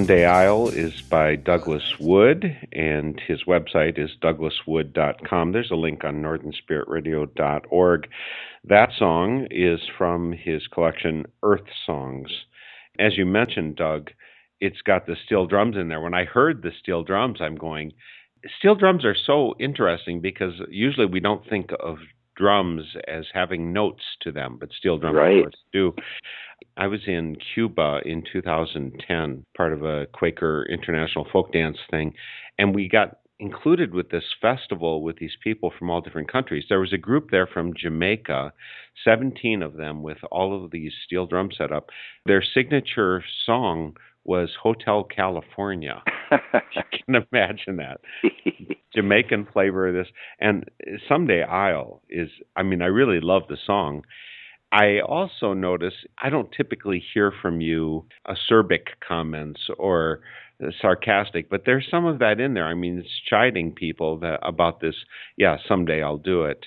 Someday 0.09 0.25
I'll 0.25 0.69
is 0.69 1.03
by 1.03 1.35
Douglas 1.35 1.99
Wood, 1.99 2.57
and 2.71 3.21
his 3.27 3.43
website 3.43 3.99
is 3.99 4.09
douglaswood.com. 4.23 5.51
There's 5.51 5.69
a 5.69 5.75
link 5.75 6.03
on 6.03 6.23
northernspiritradio.org. 6.23 8.09
That 8.63 8.89
song 8.97 9.45
is 9.51 9.81
from 9.95 10.31
his 10.31 10.65
collection 10.65 11.27
Earth 11.43 11.67
Songs. 11.85 12.31
As 12.97 13.19
you 13.19 13.27
mentioned, 13.27 13.75
Doug, 13.75 14.09
it's 14.59 14.81
got 14.81 15.05
the 15.05 15.15
steel 15.25 15.45
drums 15.45 15.77
in 15.77 15.89
there. 15.89 16.01
When 16.01 16.15
I 16.15 16.25
heard 16.25 16.63
the 16.63 16.71
steel 16.81 17.03
drums, 17.03 17.37
I'm 17.39 17.55
going, 17.55 17.93
steel 18.57 18.73
drums 18.73 19.05
are 19.05 19.15
so 19.15 19.53
interesting 19.59 20.21
because 20.21 20.53
usually 20.71 21.05
we 21.05 21.19
don't 21.19 21.47
think 21.47 21.69
of 21.79 21.99
drums 22.35 22.95
as 23.07 23.25
having 23.31 23.73
notes 23.73 24.01
to 24.21 24.31
them, 24.31 24.57
but 24.59 24.71
steel 24.71 24.97
drums 24.97 25.17
right. 25.17 25.45
do. 25.71 25.93
I 26.77 26.87
was 26.87 27.01
in 27.07 27.37
Cuba 27.53 27.99
in 28.05 28.23
2010, 28.31 29.45
part 29.55 29.73
of 29.73 29.83
a 29.83 30.07
Quaker 30.13 30.65
International 30.69 31.27
Folk 31.31 31.51
Dance 31.53 31.77
thing, 31.89 32.13
and 32.57 32.73
we 32.73 32.87
got 32.87 33.17
included 33.39 33.93
with 33.93 34.09
this 34.09 34.25
festival 34.41 35.01
with 35.01 35.17
these 35.17 35.37
people 35.41 35.71
from 35.77 35.89
all 35.89 36.01
different 36.01 36.31
countries. 36.31 36.65
There 36.67 36.79
was 36.79 36.93
a 36.93 36.97
group 36.97 37.31
there 37.31 37.47
from 37.47 37.73
Jamaica, 37.73 38.51
17 39.03 39.61
of 39.61 39.77
them 39.77 40.03
with 40.03 40.17
all 40.29 40.63
of 40.63 40.71
these 40.71 40.91
steel 41.05 41.25
drums 41.25 41.55
set 41.57 41.71
up. 41.71 41.89
Their 42.25 42.43
signature 42.43 43.23
song 43.45 43.95
was 44.25 44.49
Hotel 44.61 45.03
California. 45.03 46.03
you 46.31 46.81
can 47.05 47.25
imagine 47.31 47.77
that. 47.77 48.01
Jamaican 48.95 49.47
flavor 49.53 49.87
of 49.87 49.93
this. 49.93 50.11
And 50.39 50.69
Someday 51.07 51.43
I'll 51.43 52.01
is, 52.09 52.29
I 52.55 52.63
mean, 52.63 52.81
I 52.81 52.87
really 52.87 53.19
love 53.21 53.43
the 53.47 53.57
song. 53.65 54.03
I 54.71 54.99
also 54.99 55.53
notice 55.53 55.93
I 56.21 56.29
don't 56.29 56.51
typically 56.51 57.03
hear 57.13 57.33
from 57.41 57.61
you 57.61 58.05
acerbic 58.27 58.87
comments 59.07 59.61
or 59.77 60.21
sarcastic, 60.81 61.49
but 61.49 61.63
there's 61.65 61.87
some 61.89 62.05
of 62.05 62.19
that 62.19 62.39
in 62.39 62.53
there. 62.53 62.67
I 62.67 62.73
mean, 62.73 62.99
it's 62.99 63.21
chiding 63.29 63.71
people 63.71 64.17
that, 64.19 64.39
about 64.43 64.81
this. 64.81 64.95
Yeah, 65.37 65.57
someday 65.67 66.03
I'll 66.03 66.17
do 66.17 66.43
it. 66.43 66.65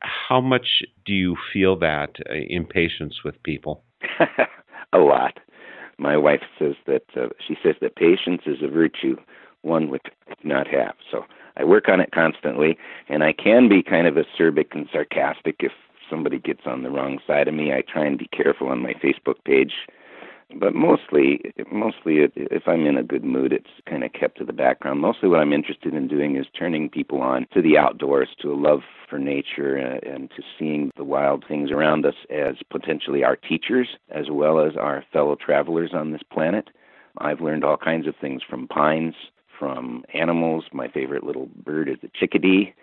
How 0.00 0.40
much 0.40 0.82
do 1.04 1.12
you 1.12 1.36
feel 1.52 1.78
that 1.80 2.16
uh, 2.28 2.34
impatience 2.48 3.16
with 3.24 3.40
people? 3.42 3.84
a 4.92 4.98
lot. 4.98 5.38
My 5.98 6.16
wife 6.16 6.42
says 6.58 6.74
that 6.86 7.04
uh, 7.16 7.28
she 7.46 7.56
says 7.62 7.74
that 7.80 7.96
patience 7.96 8.42
is 8.46 8.58
a 8.62 8.68
virtue, 8.68 9.16
one 9.62 9.90
would 9.90 10.00
not 10.42 10.66
have. 10.66 10.94
So 11.10 11.24
I 11.56 11.64
work 11.64 11.88
on 11.88 12.00
it 12.00 12.10
constantly, 12.12 12.76
and 13.08 13.22
I 13.22 13.32
can 13.32 13.68
be 13.68 13.82
kind 13.82 14.06
of 14.06 14.14
acerbic 14.14 14.68
and 14.72 14.88
sarcastic 14.92 15.56
if 15.60 15.72
somebody 16.12 16.38
gets 16.38 16.62
on 16.66 16.82
the 16.82 16.90
wrong 16.90 17.18
side 17.26 17.48
of 17.48 17.54
me. 17.54 17.72
I 17.72 17.80
try 17.80 18.04
and 18.04 18.18
be 18.18 18.28
careful 18.28 18.68
on 18.68 18.82
my 18.82 18.92
Facebook 19.02 19.42
page. 19.44 19.72
But 20.60 20.74
mostly 20.74 21.40
mostly 21.72 22.28
if 22.36 22.64
i'm 22.66 22.84
in 22.84 22.98
a 22.98 23.02
good 23.02 23.24
mood 23.24 23.54
it's 23.54 23.70
kind 23.88 24.04
of 24.04 24.12
kept 24.12 24.36
to 24.36 24.44
the 24.44 24.52
background. 24.52 25.00
Mostly 25.00 25.30
what 25.30 25.40
i'm 25.40 25.54
interested 25.54 25.94
in 25.94 26.08
doing 26.08 26.36
is 26.36 26.44
turning 26.58 26.90
people 26.90 27.22
on 27.22 27.46
to 27.54 27.62
the 27.62 27.78
outdoors 27.78 28.28
to 28.42 28.52
a 28.52 28.54
love 28.54 28.80
for 29.08 29.18
nature 29.18 29.78
uh, 29.78 30.06
and 30.06 30.30
to 30.36 30.42
seeing 30.58 30.90
the 30.98 31.04
wild 31.04 31.42
things 31.48 31.70
around 31.70 32.04
us 32.04 32.16
as 32.28 32.56
potentially 32.70 33.24
our 33.24 33.36
teachers 33.36 33.88
as 34.10 34.26
well 34.30 34.60
as 34.60 34.76
our 34.76 35.02
fellow 35.10 35.36
travelers 35.36 35.92
on 35.94 36.12
this 36.12 36.22
planet. 36.30 36.68
I've 37.16 37.40
learned 37.40 37.64
all 37.64 37.78
kinds 37.78 38.06
of 38.06 38.14
things 38.20 38.42
from 38.46 38.68
pines 38.68 39.14
from 39.58 40.04
animals. 40.12 40.64
My 40.72 40.88
favorite 40.88 41.24
little 41.24 41.48
bird 41.64 41.88
is 41.88 41.96
the 42.02 42.10
chickadee 42.14 42.74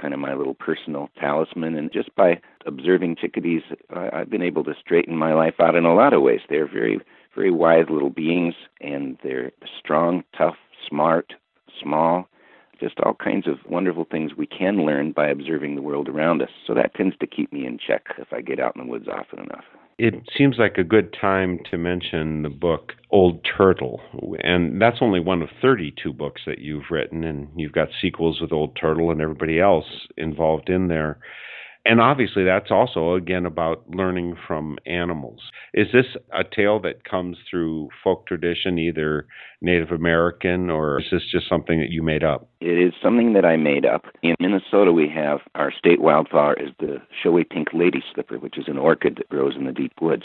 kind 0.00 0.14
of 0.14 0.20
my 0.20 0.34
little 0.34 0.54
personal 0.54 1.08
talisman. 1.18 1.76
And 1.76 1.92
just 1.92 2.14
by 2.14 2.40
observing 2.66 3.16
chickadees, 3.16 3.62
I, 3.94 4.10
I've 4.12 4.30
been 4.30 4.42
able 4.42 4.64
to 4.64 4.74
straighten 4.78 5.16
my 5.16 5.34
life 5.34 5.54
out 5.60 5.74
in 5.74 5.84
a 5.84 5.94
lot 5.94 6.12
of 6.12 6.22
ways. 6.22 6.40
They're 6.48 6.70
very, 6.70 7.00
very 7.34 7.50
wise 7.50 7.86
little 7.88 8.10
beings, 8.10 8.54
and 8.80 9.18
they're 9.22 9.52
strong, 9.78 10.24
tough, 10.36 10.56
smart, 10.88 11.34
small, 11.82 12.28
just 12.78 13.00
all 13.00 13.14
kinds 13.14 13.46
of 13.46 13.58
wonderful 13.68 14.06
things 14.10 14.32
we 14.36 14.46
can 14.46 14.84
learn 14.84 15.12
by 15.12 15.28
observing 15.28 15.76
the 15.76 15.82
world 15.82 16.08
around 16.08 16.42
us. 16.42 16.50
So 16.66 16.74
that 16.74 16.94
tends 16.94 17.16
to 17.18 17.26
keep 17.26 17.52
me 17.52 17.66
in 17.66 17.78
check 17.78 18.06
if 18.18 18.32
I 18.32 18.42
get 18.42 18.60
out 18.60 18.76
in 18.76 18.82
the 18.82 18.90
woods 18.90 19.08
often 19.08 19.38
enough 19.38 19.64
it 19.98 20.14
seems 20.36 20.56
like 20.58 20.76
a 20.76 20.84
good 20.84 21.14
time 21.18 21.58
to 21.70 21.78
mention 21.78 22.42
the 22.42 22.50
book 22.50 22.92
Old 23.10 23.44
Turtle. 23.56 24.00
And 24.42 24.80
that's 24.80 24.98
only 25.00 25.20
one 25.20 25.42
of 25.42 25.48
32 25.62 26.12
books 26.12 26.42
that 26.46 26.58
you've 26.58 26.90
written, 26.90 27.24
and 27.24 27.48
you've 27.56 27.72
got 27.72 27.88
sequels 28.00 28.40
with 28.40 28.52
Old 28.52 28.76
Turtle 28.80 29.10
and 29.10 29.20
everybody 29.20 29.58
else 29.58 29.86
involved 30.16 30.68
in 30.68 30.88
there 30.88 31.18
and 31.86 32.00
obviously 32.00 32.44
that's 32.44 32.70
also 32.70 33.14
again 33.14 33.46
about 33.46 33.88
learning 33.88 34.36
from 34.46 34.78
animals. 34.86 35.40
Is 35.74 35.88
this 35.92 36.06
a 36.32 36.42
tale 36.44 36.80
that 36.80 37.04
comes 37.04 37.38
through 37.48 37.88
folk 38.02 38.26
tradition 38.26 38.78
either 38.78 39.26
native 39.62 39.90
american 39.90 40.68
or 40.68 41.00
is 41.00 41.06
this 41.10 41.22
just 41.30 41.48
something 41.48 41.78
that 41.80 41.90
you 41.90 42.02
made 42.02 42.24
up? 42.24 42.48
It 42.60 42.78
is 42.78 42.92
something 43.02 43.32
that 43.34 43.44
i 43.44 43.56
made 43.56 43.86
up. 43.86 44.06
In 44.22 44.34
minnesota 44.40 44.92
we 44.92 45.08
have 45.08 45.40
our 45.54 45.72
state 45.72 46.00
wildflower 46.00 46.54
is 46.54 46.70
the 46.78 47.00
showy 47.22 47.44
pink 47.44 47.68
lady 47.72 48.02
slipper 48.12 48.38
which 48.38 48.58
is 48.58 48.68
an 48.68 48.78
orchid 48.78 49.16
that 49.16 49.28
grows 49.28 49.54
in 49.56 49.64
the 49.64 49.72
deep 49.72 49.92
woods 50.00 50.24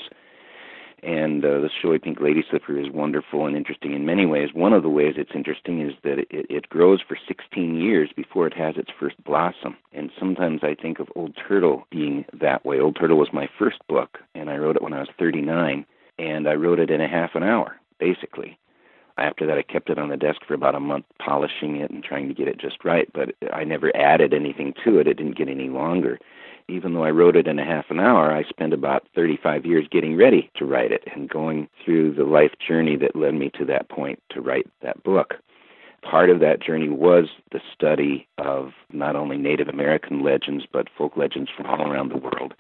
and 1.04 1.44
uh, 1.44 1.60
the 1.60 1.70
showy 1.82 2.00
pink 2.00 2.20
lady 2.22 2.44
slipper 2.50 2.80
is 2.80 2.92
wonderful 2.92 3.46
and 3.46 3.56
interesting 3.56 3.94
in 3.94 4.06
many 4.06 4.26
ways. 4.26 4.50
One 4.54 4.74
of 4.74 4.84
the 4.84 4.90
ways 4.90 5.16
it's 5.18 5.32
interesting 5.34 5.82
is 5.82 5.94
that 6.04 6.20
it, 6.20 6.28
it 6.30 6.70
grows 6.70 7.00
for 7.08 7.18
16 7.28 7.76
years 7.76 8.10
before 8.16 8.48
it 8.48 8.54
has 8.54 8.76
its 8.78 8.92
first 9.00 9.22
blossom. 9.24 9.78
And 9.94 10.12
sometimes 10.20 10.62
I 10.64 10.76
think 10.76 11.00
of 11.00 11.10
Old 11.16 11.36
Turtle 11.36 11.88
being 11.90 12.26
that 12.40 12.66
way. 12.66 12.80
Old 12.80 12.98
Turtle 12.98 13.18
was 13.18 13.30
my 13.34 13.50
first 13.58 13.78
book, 13.88 14.20
and 14.36 14.50
I 14.50 14.58
wrote 14.58 14.76
it 14.76 14.82
when 14.84 14.94
I 14.94 15.00
was 15.00 15.10
39, 15.18 15.86
and 16.20 16.48
I 16.48 16.54
wrote 16.54 16.80
it 16.80 16.92
in 16.92 17.02
a 17.02 17.08
half 17.08 17.32
an 17.36 17.44
hour, 17.44 17.76
basically. 18.00 18.58
After 19.18 19.46
that, 19.46 19.58
I 19.58 19.62
kept 19.62 19.90
it 19.90 20.00
on 20.00 20.10
the 20.10 20.18
desk 20.18 20.42
for 20.48 20.54
about 20.54 20.76
a 20.76 20.80
month, 20.80 21.06
polishing 21.20 21.78
it 21.78 21.92
and 21.92 22.04
trying 22.04 22.28
to 22.28 22.34
get 22.34 22.48
it 22.48 22.60
just 22.60 22.84
right. 22.86 23.12
But 23.14 23.36
I 23.54 23.64
never 23.64 23.96
added 23.96 24.34
anything 24.34 24.74
to 24.86 25.00
it. 25.00 25.08
It 25.08 25.18
didn't 25.18 25.38
get 25.38 25.50
any 25.50 25.70
longer 25.70 26.20
even 26.68 26.94
though 26.94 27.04
I 27.04 27.12
wrote 27.12 27.36
it 27.36 27.48
in 27.48 27.60
a 27.60 27.66
half 27.66 27.86
an 27.90 28.00
hour, 28.00 28.32
I 28.32 28.44
spent 28.44 28.74
about 28.74 29.08
35 29.16 29.66
years 29.66 29.88
getting 29.92 30.16
ready 30.16 30.50
to 30.56 30.66
write 30.66 30.92
it 30.92 31.04
and 31.16 31.30
going 31.30 31.68
through 31.84 32.14
the 32.14 32.24
life 32.24 32.52
journey 32.66 32.96
that 32.98 33.16
led 33.16 33.34
me 33.34 33.52
to 33.58 33.66
that 33.66 33.90
point 33.90 34.22
to 34.32 34.42
write 34.42 34.68
that 34.82 35.04
book. 35.04 35.36
Part 36.02 36.30
of 36.30 36.40
that 36.40 36.62
journey 36.62 36.90
was 36.90 37.26
the 37.52 37.62
study 37.74 38.28
of 38.38 38.72
not 38.92 39.16
only 39.16 39.38
Native 39.38 39.68
American 39.68 40.24
legends, 40.24 40.66
but 40.72 40.88
folk 40.98 41.16
legends 41.16 41.50
from 41.56 41.68
all 41.68 41.92
around 41.92 42.10
the 42.10 42.18
world. 42.18 42.54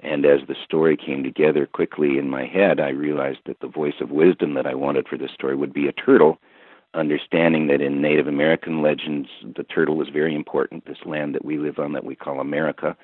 And 0.00 0.26
as 0.26 0.40
the 0.46 0.56
story 0.64 0.96
came 0.96 1.22
together 1.22 1.64
quickly 1.66 2.18
in 2.18 2.28
my 2.28 2.44
head, 2.44 2.80
I 2.80 2.90
realized 2.90 3.40
that 3.46 3.60
the 3.60 3.68
voice 3.68 4.00
of 4.00 4.10
wisdom 4.10 4.54
that 4.54 4.66
I 4.66 4.74
wanted 4.74 5.08
for 5.08 5.16
this 5.16 5.30
story 5.32 5.56
would 5.56 5.72
be 5.72 5.86
a 5.86 5.92
turtle, 5.92 6.38
understanding 6.92 7.68
that 7.68 7.80
in 7.80 8.02
Native 8.02 8.26
American 8.26 8.82
legends, 8.82 9.28
the 9.56 9.62
turtle 9.62 9.96
was 9.96 10.08
very 10.08 10.34
important, 10.34 10.84
this 10.84 11.06
land 11.06 11.34
that 11.34 11.44
we 11.44 11.56
live 11.56 11.78
on 11.78 11.92
that 11.92 12.04
we 12.04 12.16
call 12.16 12.40
America 12.40 12.96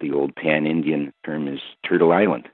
the 0.00 0.12
old 0.12 0.34
pan 0.34 0.66
Indian 0.66 1.12
term 1.24 1.48
is 1.48 1.60
Turtle 1.86 2.12
Island. 2.12 2.48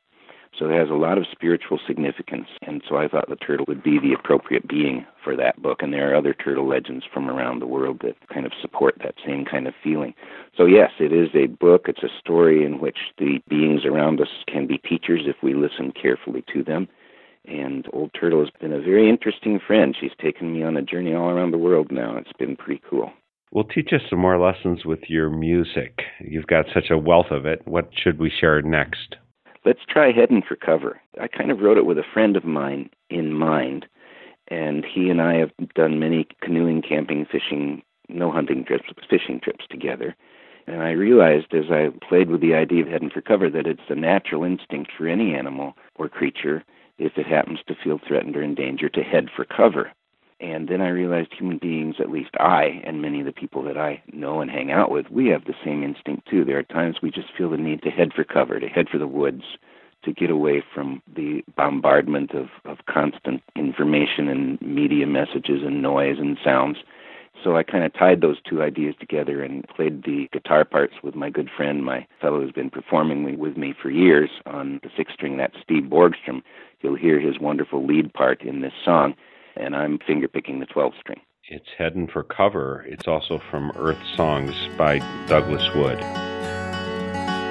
So 0.59 0.67
it 0.67 0.79
has 0.79 0.89
a 0.89 0.95
lot 0.95 1.19
of 1.19 1.27
spiritual 1.33 1.81
significance, 1.85 2.47
and 2.63 2.81
so 2.89 2.97
I 2.97 3.09
thought 3.09 3.29
the 3.29 3.35
turtle 3.35 3.67
would 3.67 3.83
be 3.83 3.99
the 3.99 4.13
appropriate 4.13 4.69
being 4.69 5.05
for 5.23 5.35
that 5.35 5.61
book. 5.61 5.83
And 5.83 5.93
there 5.93 6.13
are 6.13 6.15
other 6.15 6.33
turtle 6.33 6.69
legends 6.69 7.05
from 7.13 7.29
around 7.29 7.59
the 7.59 7.67
world 7.67 8.03
that 8.03 8.15
kind 8.33 8.47
of 8.47 8.53
support 8.61 8.95
that 9.03 9.17
same 9.27 9.45
kind 9.45 9.67
of 9.67 9.75
feeling. 9.83 10.15
So, 10.57 10.65
yes, 10.67 10.93
it 11.01 11.13
is 11.13 11.31
a 11.35 11.47
book, 11.47 11.87
it's 11.89 12.05
a 12.05 12.19
story 12.21 12.65
in 12.65 12.79
which 12.79 12.99
the 13.19 13.43
beings 13.49 13.85
around 13.85 14.21
us 14.21 14.29
can 14.47 14.69
be 14.69 14.79
teachers 14.79 15.23
if 15.27 15.37
we 15.43 15.55
listen 15.55 15.93
carefully 15.93 16.45
to 16.53 16.63
them. 16.63 16.89
And 17.47 17.89
Old 17.93 18.13
Turtle 18.19 18.41
has 18.41 18.51
been 18.61 18.73
a 18.73 18.81
very 18.81 19.09
interesting 19.11 19.59
friend. 19.59 19.95
She's 19.99 20.13
taken 20.23 20.53
me 20.53 20.63
on 20.63 20.77
a 20.77 20.83
journey 20.83 21.15
all 21.15 21.31
around 21.31 21.51
the 21.51 21.59
world 21.59 21.91
now. 21.91 22.17
It's 22.17 22.33
been 22.39 22.57
pretty 22.57 22.81
cool. 22.89 23.13
Well, 23.55 23.63
teach 23.63 23.93
us 23.93 24.01
some 24.11 24.19
more 24.19 24.37
lessons 24.37 24.85
with 24.85 25.09
your 25.09 25.31
music. 25.31 26.01
You've 26.21 26.49
got 26.49 26.67
such 26.75 26.91
a 26.91 26.99
wealth 26.99 27.31
of 27.31 27.47
it. 27.47 27.63
What 27.67 27.89
should 27.97 28.19
we 28.19 28.29
share 28.29 28.61
next? 28.63 29.15
Let's 29.65 29.85
try 29.89 30.11
Heading 30.11 30.43
for 30.47 30.57
Cover. 30.57 31.01
I 31.21 31.29
kind 31.29 31.53
of 31.53 31.61
wrote 31.61 31.79
it 31.79 31.87
with 31.87 31.97
a 31.97 32.11
friend 32.13 32.37
of 32.37 32.45
mine 32.45 32.91
in 33.11 33.33
mind, 33.33 33.87
and 34.49 34.85
he 34.85 35.09
and 35.09 35.23
I 35.23 35.35
have 35.35 35.53
done 35.77 36.01
many 36.01 36.27
canoeing, 36.43 36.83
camping, 36.83 37.27
fishing, 37.31 37.83
no 38.09 38.33
hunting 38.33 38.65
trips, 38.65 38.89
fishing 39.09 39.39
trips 39.39 39.65
together. 39.71 40.17
And 40.67 40.83
I 40.83 40.91
realized 40.91 41.55
as 41.55 41.71
I 41.71 41.91
played 42.09 42.31
with 42.31 42.41
the 42.41 42.55
idea 42.55 42.83
of 42.83 42.89
heading 42.89 43.11
for 43.11 43.21
cover 43.21 43.49
that 43.51 43.69
it's 43.69 43.89
a 43.89 43.95
natural 43.95 44.43
instinct 44.43 44.91
for 44.99 45.07
any 45.07 45.33
animal 45.33 45.75
or 45.95 46.09
creature, 46.09 46.65
if 46.99 47.13
it 47.17 47.27
happens 47.27 47.61
to 47.69 47.77
feel 47.85 48.01
threatened 48.05 48.35
or 48.35 48.43
in 48.43 48.57
danger, 48.57 48.89
to 48.89 49.03
head 49.03 49.29
for 49.35 49.45
cover. 49.45 49.93
And 50.41 50.69
then 50.69 50.81
I 50.81 50.89
realized 50.89 51.33
human 51.33 51.59
beings, 51.59 51.97
at 52.01 52.11
least 52.11 52.31
I 52.41 52.83
and 52.85 53.01
many 53.01 53.21
of 53.21 53.27
the 53.27 53.33
people 53.33 53.63
that 53.65 53.79
I 53.79 54.03
know 54.13 54.41
and 54.41 54.51
hang 54.51 54.73
out 54.73 54.91
with, 54.91 55.11
we 55.11 55.29
have 55.29 55.45
the 55.45 55.55
same 55.65 55.83
instinct 55.83 56.29
too. 56.29 56.45
There 56.45 56.59
are 56.59 56.65
times 56.65 56.97
we 57.03 57.11
just 57.11 57.29
feel 57.37 57.51
the 57.51 57.57
need 57.57 57.83
to 57.83 57.91
head 57.91 58.13
for 58.15 58.25
cover, 58.25 58.59
to 58.59 58.69
head 58.69 58.89
for 58.91 58.99
the 58.99 59.07
woods, 59.07 59.45
to 60.05 60.13
get 60.13 60.31
away 60.31 60.63
from 60.75 61.01
the 61.15 61.43
bombardment 61.57 62.33
of, 62.33 62.49
of 62.65 62.79
constant 62.87 63.43
information 63.57 64.29
and 64.29 64.61
media 64.61 65.07
messages 65.07 65.63
and 65.65 65.81
noise 65.81 66.17
and 66.19 66.37
sounds. 66.45 66.79
So 67.43 67.57
I 67.57 67.63
kind 67.63 67.85
of 67.85 67.93
tied 67.95 68.21
those 68.21 68.37
two 68.49 68.63
ideas 68.63 68.95
together 68.99 69.43
and 69.43 69.67
played 69.69 70.05
the 70.05 70.29
guitar 70.33 70.65
parts 70.65 70.95
with 71.03 71.15
my 71.15 71.31
good 71.31 71.49
friend, 71.57 71.85
my 71.85 72.07
fellow 72.21 72.41
who's 72.41 72.53
been 72.53 72.71
performing 72.71 73.39
with 73.39 73.57
me 73.57 73.75
for 73.81 73.91
years 73.91 74.31
on 74.47 74.81
the 74.83 74.91
six 74.97 75.13
string, 75.13 75.37
that's 75.37 75.57
Steve 75.63 75.85
Borgstrom. 75.85 76.43
You'll 76.81 76.97
hear 76.97 77.21
his 77.21 77.39
wonderful 77.41 77.87
lead 77.87 78.13
part 78.13 78.43
in 78.43 78.61
this 78.61 78.73
song 78.85 79.15
and 79.57 79.75
I'm 79.75 79.99
fingerpicking 79.99 80.61
the 80.61 80.67
12 80.67 80.93
string. 81.01 81.21
It's 81.49 81.69
Heading 81.77 82.07
for 82.07 82.23
Cover. 82.23 82.85
It's 82.89 83.07
also 83.07 83.39
from 83.51 83.73
Earth 83.77 84.03
Songs 84.17 84.55
by 84.77 84.99
Douglas 85.27 85.75
Wood. 85.75 86.01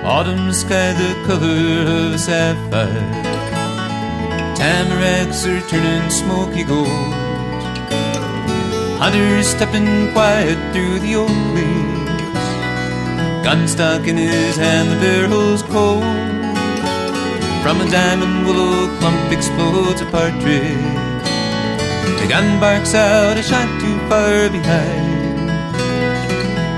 Autumn 0.03 0.51
sky 0.51 0.93
the 0.93 1.27
color 1.27 2.11
of 2.13 2.19
sapphire. 2.19 3.33
Tamaracks 4.55 5.45
are 5.45 5.69
turning 5.69 6.09
smoky 6.09 6.63
gold. 6.63 6.87
Hunters 8.99 9.47
stepping 9.47 10.11
quiet 10.11 10.57
through 10.73 10.99
the 10.99 11.15
oak 11.15 11.29
leaves. 11.53 12.03
Gunstock 13.45 14.07
in 14.07 14.17
his 14.17 14.57
hand, 14.57 14.91
the 14.91 14.95
barrel's 14.95 15.61
cold. 15.63 16.03
From 17.61 17.79
a 17.79 17.91
diamond 17.91 18.45
willow 18.45 18.87
clump 18.99 19.31
explodes 19.31 20.01
a 20.01 20.05
partridge. 20.07 21.12
The 22.23 22.29
gun 22.29 22.57
barks 22.57 22.95
out, 22.95 23.35
a 23.35 23.43
shot 23.43 23.67
too 23.81 23.97
far 24.07 24.49
behind. 24.49 25.49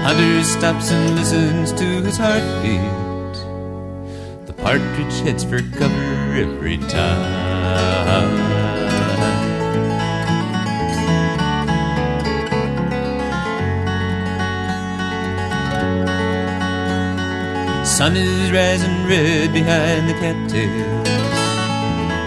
Hunter 0.04 0.44
stops 0.44 0.90
and 0.90 1.16
listens 1.16 1.72
to 1.74 1.86
his 2.02 2.18
heartbeat 2.18 3.36
The 4.48 4.54
partridge 4.54 5.20
heads 5.20 5.44
for 5.44 5.62
cover 5.78 6.34
every 6.34 6.78
time. 6.78 8.26
Sun 17.86 18.18
is 18.18 18.52
rising 18.52 19.06
red 19.06 19.54
behind 19.54 20.10
the 20.10 20.14
cattails. 20.14 21.08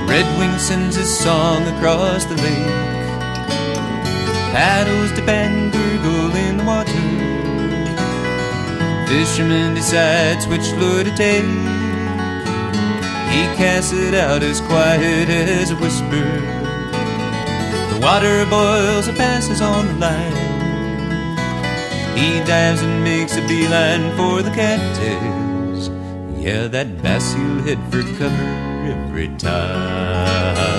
Redwing 0.08 0.56
sends 0.60 0.94
his 0.94 1.18
song 1.18 1.66
across 1.66 2.24
the 2.24 2.36
lake. 2.36 2.97
Paddles 4.52 5.12
dip 5.12 5.28
and 5.28 5.72
gurgle 5.72 6.34
in 6.34 6.56
the 6.56 6.64
water. 6.64 7.04
Fisherman 9.06 9.74
decides 9.74 10.46
which 10.46 10.72
lure 10.72 11.04
to 11.04 11.14
take. 11.16 11.44
He 13.32 13.42
casts 13.56 13.92
it 13.92 14.14
out 14.14 14.42
as 14.42 14.60
quiet 14.60 15.28
as 15.28 15.70
a 15.70 15.76
whisper. 15.76 16.28
The 17.92 18.00
water 18.02 18.46
boils 18.46 19.06
and 19.08 19.16
passes 19.16 19.60
on 19.60 19.86
the 19.86 19.94
line. 19.94 20.48
He 22.16 22.40
dives 22.44 22.82
and 22.82 23.04
makes 23.04 23.36
a 23.36 23.46
beeline 23.46 24.16
for 24.16 24.42
the 24.42 24.50
cattails. 24.50 25.90
Yeah, 26.36 26.66
that 26.68 27.02
bass 27.02 27.34
he'll 27.34 27.62
head 27.62 27.80
for 27.90 28.02
cover 28.18 28.48
every 28.90 29.28
time. 29.36 30.77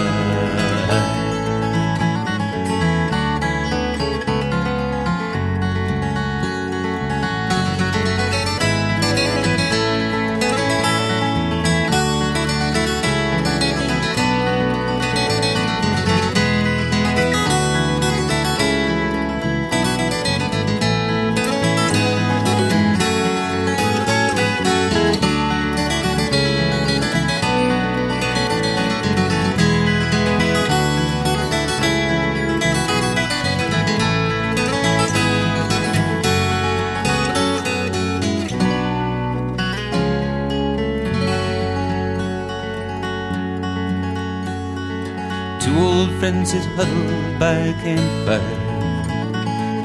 Friends 46.19 46.51
sit 46.51 46.65
huddled 46.75 47.39
by 47.39 47.73
campfire. 47.81 48.59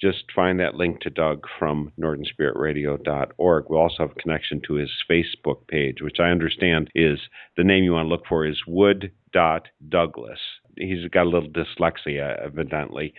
just 0.00 0.24
find 0.34 0.60
that 0.60 0.74
link 0.74 1.00
to 1.00 1.10
Doug 1.10 1.44
from 1.58 1.92
northernspiritradio.org. 1.98 3.64
We'll 3.68 3.80
also 3.80 3.96
have 3.98 4.12
a 4.12 4.20
connection 4.20 4.60
to 4.66 4.74
his 4.74 4.90
Facebook 5.10 5.66
page, 5.66 6.00
which 6.00 6.20
I 6.20 6.30
understand 6.30 6.90
is 6.94 7.18
the 7.56 7.64
name 7.64 7.84
you 7.84 7.92
want 7.92 8.06
to 8.06 8.10
look 8.10 8.26
for 8.28 8.46
is 8.46 8.62
Wood 8.66 9.10
Douglas 9.32 10.40
he's 10.78 11.08
got 11.10 11.24
a 11.24 11.30
little 11.30 11.48
dyslexia, 11.48 12.40
evidently. 12.44 13.14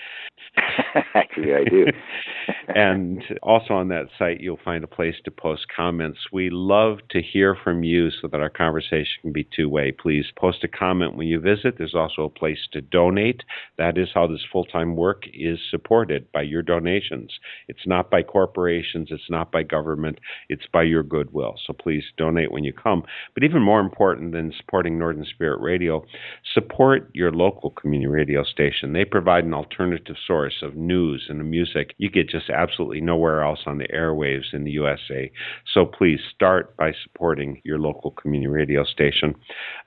Actually, 1.13 1.53
I 1.53 1.63
do. 1.63 1.85
and 2.75 3.23
also 3.41 3.73
on 3.73 3.87
that 3.89 4.07
site, 4.17 4.41
you'll 4.41 4.59
find 4.63 4.83
a 4.83 4.87
place 4.87 5.15
to 5.25 5.31
post 5.31 5.65
comments. 5.75 6.19
We 6.31 6.49
love 6.49 6.99
to 7.11 7.21
hear 7.21 7.55
from 7.63 7.83
you 7.83 8.09
so 8.09 8.27
that 8.27 8.39
our 8.39 8.49
conversation 8.49 9.21
can 9.21 9.31
be 9.31 9.47
two 9.55 9.69
way. 9.69 9.91
Please 9.91 10.25
post 10.37 10.63
a 10.63 10.67
comment 10.67 11.15
when 11.15 11.27
you 11.27 11.39
visit. 11.39 11.75
There's 11.77 11.95
also 11.95 12.23
a 12.23 12.29
place 12.29 12.59
to 12.73 12.81
donate. 12.81 13.43
That 13.77 13.97
is 13.97 14.09
how 14.13 14.27
this 14.27 14.45
full 14.51 14.65
time 14.65 14.95
work 14.95 15.23
is 15.33 15.59
supported 15.69 16.31
by 16.31 16.43
your 16.43 16.61
donations. 16.61 17.31
It's 17.67 17.85
not 17.85 18.09
by 18.09 18.23
corporations, 18.23 19.09
it's 19.11 19.29
not 19.29 19.51
by 19.51 19.63
government, 19.63 20.19
it's 20.49 20.65
by 20.71 20.83
your 20.83 21.03
goodwill. 21.03 21.55
So 21.65 21.73
please 21.73 22.03
donate 22.17 22.51
when 22.51 22.63
you 22.63 22.73
come. 22.73 23.03
But 23.33 23.43
even 23.43 23.61
more 23.61 23.79
important 23.79 24.31
than 24.31 24.53
supporting 24.57 24.97
Northern 24.97 25.25
Spirit 25.25 25.61
Radio, 25.61 26.05
support 26.53 27.09
your 27.13 27.31
local 27.31 27.48
local 27.49 27.71
community 27.71 28.07
radio 28.07 28.43
station. 28.43 28.93
They 28.93 29.05
provide 29.05 29.43
an 29.43 29.55
alternative 29.55 30.15
source 30.27 30.61
of 30.61 30.75
news 30.75 31.25
and 31.29 31.49
music 31.49 31.95
you 31.97 32.09
get 32.09 32.29
just 32.29 32.49
absolutely 32.51 33.01
nowhere 33.01 33.41
else 33.41 33.61
on 33.65 33.79
the 33.79 33.87
airwaves 33.87 34.53
in 34.53 34.65
the 34.65 34.71
USA. 34.71 35.31
So 35.73 35.85
please 35.85 36.19
start 36.33 36.77
by 36.77 36.91
supporting 37.03 37.59
your 37.65 37.79
local 37.79 38.11
community 38.11 38.47
radio 38.47 38.83
station. 38.83 39.33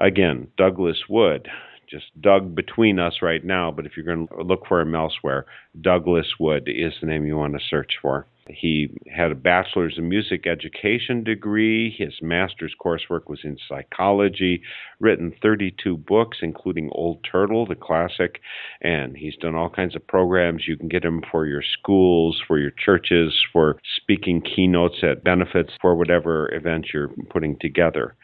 Again, 0.01 0.49
Douglas 0.57 1.05
Wood 1.09 1.49
just 1.93 2.07
dug 2.21 2.55
between 2.55 2.99
us 2.99 3.17
right 3.23 3.45
now, 3.45 3.71
but 3.71 3.87
if 3.87 3.93
you're 3.97 4.07
going 4.07 4.27
to 4.29 4.43
look 4.43 4.67
for 4.67 4.81
him 4.81 4.95
elsewhere, 4.95 5.47
Douglas 5.81 6.27
Wood 6.41 6.65
is 6.67 6.95
the 7.01 7.07
name 7.07 7.27
you 7.27 7.37
want 7.37 7.53
to 7.53 7.61
search 7.69 7.93
for. 8.01 8.27
He 8.49 8.91
had 9.15 9.31
a 9.31 9.37
bachelor's 9.37 9.95
in 9.99 10.09
music 10.09 10.47
education 10.47 11.23
degree. 11.23 11.95
His 11.97 12.15
master's 12.21 12.75
coursework 12.85 13.29
was 13.29 13.41
in 13.45 13.57
psychology, 13.69 14.63
written 14.99 15.33
32 15.41 15.97
books, 15.97 16.39
including 16.43 16.91
Old 16.93 17.25
Turtle, 17.31 17.67
the 17.67 17.77
classic, 17.77 18.41
and 18.81 19.17
he's 19.17 19.37
done 19.37 19.55
all 19.55 19.71
kinds 19.71 19.95
of 19.95 20.07
programs. 20.07 20.67
You 20.67 20.77
can 20.77 20.89
get 20.89 21.05
him 21.05 21.23
for 21.31 21.47
your 21.47 21.63
schools, 21.63 22.43
for 22.47 22.59
your 22.59 22.73
churches, 22.73 23.33
for 23.53 23.79
speaking 23.97 24.43
keynotes 24.43 25.05
at 25.05 25.23
benefits, 25.23 25.71
for 25.81 25.95
whatever 25.95 26.53
event 26.53 26.89
you're 26.93 27.11
putting 27.31 27.57
together. 27.61 28.17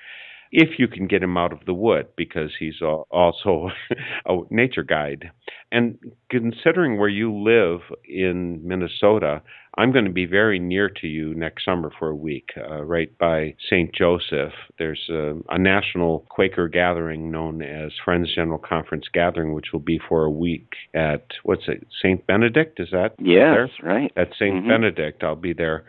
If 0.52 0.78
you 0.78 0.88
can 0.88 1.06
get 1.06 1.22
him 1.22 1.36
out 1.36 1.52
of 1.52 1.64
the 1.66 1.74
wood 1.74 2.06
because 2.16 2.50
he's 2.58 2.80
also 2.82 3.70
a 4.26 4.38
nature 4.50 4.82
guide. 4.82 5.30
And 5.70 5.98
considering 6.30 6.98
where 6.98 7.08
you 7.08 7.32
live 7.32 7.80
in 8.06 8.66
Minnesota, 8.66 9.42
I'm 9.76 9.92
going 9.92 10.06
to 10.06 10.10
be 10.10 10.26
very 10.26 10.58
near 10.58 10.88
to 10.88 11.06
you 11.06 11.34
next 11.34 11.64
summer 11.64 11.92
for 11.98 12.08
a 12.08 12.14
week, 12.14 12.48
uh, 12.56 12.82
right 12.82 13.16
by 13.16 13.54
St. 13.70 13.94
Joseph. 13.94 14.52
There's 14.76 15.08
a, 15.08 15.34
a, 15.50 15.58
national 15.58 16.26
Quaker 16.30 16.68
gathering 16.68 17.30
known 17.30 17.62
as 17.62 17.92
Friends 18.04 18.34
General 18.34 18.58
Conference 18.58 19.04
Gathering, 19.12 19.52
which 19.52 19.66
will 19.72 19.80
be 19.80 20.00
for 20.08 20.24
a 20.24 20.30
week 20.30 20.72
at, 20.94 21.26
what's 21.44 21.68
it, 21.68 21.86
St. 22.02 22.26
Benedict? 22.26 22.80
Is 22.80 22.88
that? 22.90 23.14
Yes, 23.20 23.54
there? 23.54 23.70
right. 23.84 24.12
At 24.16 24.30
saint 24.36 24.56
mm-hmm. 24.56 24.68
Benedict. 24.68 25.22
I'll 25.22 25.36
be 25.36 25.52
there. 25.52 25.84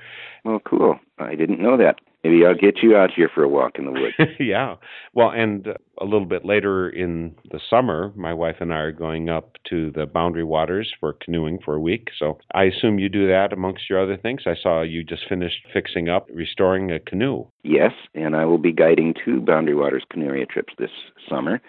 Well, 0.45 0.59
cool. 0.63 0.99
I 1.17 1.33
didn't 1.33 1.61
know 1.61 1.77
that. 1.77 1.95
Maybe 2.23 2.45
I'll 2.45 2.53
get 2.53 2.79
you 2.83 2.97
out 2.97 3.11
here 3.15 3.29
for 3.33 3.43
a 3.43 3.47
walk 3.47 3.79
in 3.79 3.85
the 3.85 3.91
woods. 3.91 4.31
yeah. 4.39 4.75
Well, 5.13 5.29
and 5.29 5.67
uh, 5.69 5.73
a 6.01 6.03
little 6.03 6.25
bit 6.25 6.43
later 6.43 6.89
in 6.89 7.35
the 7.49 7.61
summer, 7.69 8.11
my 8.15 8.33
wife 8.33 8.57
and 8.59 8.73
I 8.73 8.77
are 8.77 8.91
going 8.91 9.29
up 9.29 9.55
to 9.69 9.91
the 9.91 10.05
Boundary 10.05 10.43
Waters 10.43 10.91
for 10.99 11.13
canoeing 11.13 11.59
for 11.63 11.75
a 11.75 11.79
week. 11.79 12.09
So 12.17 12.37
I 12.53 12.63
assume 12.63 12.99
you 12.99 13.07
do 13.07 13.27
that 13.27 13.53
amongst 13.53 13.89
your 13.89 14.01
other 14.03 14.17
things. 14.17 14.41
I 14.45 14.55
saw 14.61 14.81
you 14.81 15.03
just 15.03 15.29
finished 15.29 15.65
fixing 15.73 16.09
up, 16.09 16.27
restoring 16.33 16.91
a 16.91 16.99
canoe. 16.99 17.45
Yes, 17.63 17.93
and 18.13 18.35
I 18.35 18.43
will 18.45 18.57
be 18.57 18.73
guiding 18.73 19.13
two 19.13 19.39
Boundary 19.39 19.75
Waters 19.75 20.03
canoe 20.11 20.45
trips 20.45 20.73
this 20.77 20.91
summer 21.29 21.61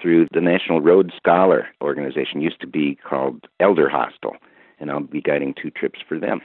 through 0.00 0.26
the 0.32 0.40
National 0.40 0.80
Road 0.80 1.12
Scholar 1.16 1.68
organization, 1.82 2.40
used 2.40 2.60
to 2.60 2.66
be 2.66 2.96
called 3.06 3.46
Elder 3.60 3.88
Hostel, 3.88 4.36
and 4.78 4.90
I'll 4.90 5.00
be 5.00 5.20
guiding 5.20 5.54
two 5.60 5.70
trips 5.70 6.00
for 6.08 6.18
them. 6.18 6.40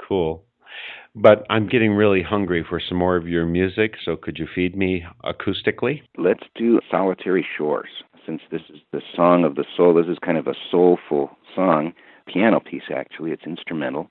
Cool. 0.00 0.42
But 1.16 1.46
I'm 1.48 1.68
getting 1.68 1.92
really 1.92 2.22
hungry 2.22 2.64
for 2.68 2.80
some 2.80 2.98
more 2.98 3.14
of 3.16 3.28
your 3.28 3.46
music, 3.46 3.94
so 4.04 4.16
could 4.16 4.38
you 4.38 4.48
feed 4.52 4.76
me 4.76 5.04
acoustically? 5.24 6.02
Let's 6.18 6.42
do 6.56 6.80
Solitary 6.90 7.46
Shores. 7.56 7.90
Since 8.26 8.42
this 8.50 8.62
is 8.68 8.80
the 8.90 9.02
song 9.14 9.44
of 9.44 9.54
the 9.54 9.64
soul, 9.76 9.94
this 9.94 10.06
is 10.06 10.18
kind 10.24 10.38
of 10.38 10.48
a 10.48 10.54
soulful 10.70 11.30
song, 11.54 11.92
piano 12.26 12.58
piece 12.58 12.90
actually, 12.94 13.30
it's 13.30 13.46
instrumental. 13.46 14.10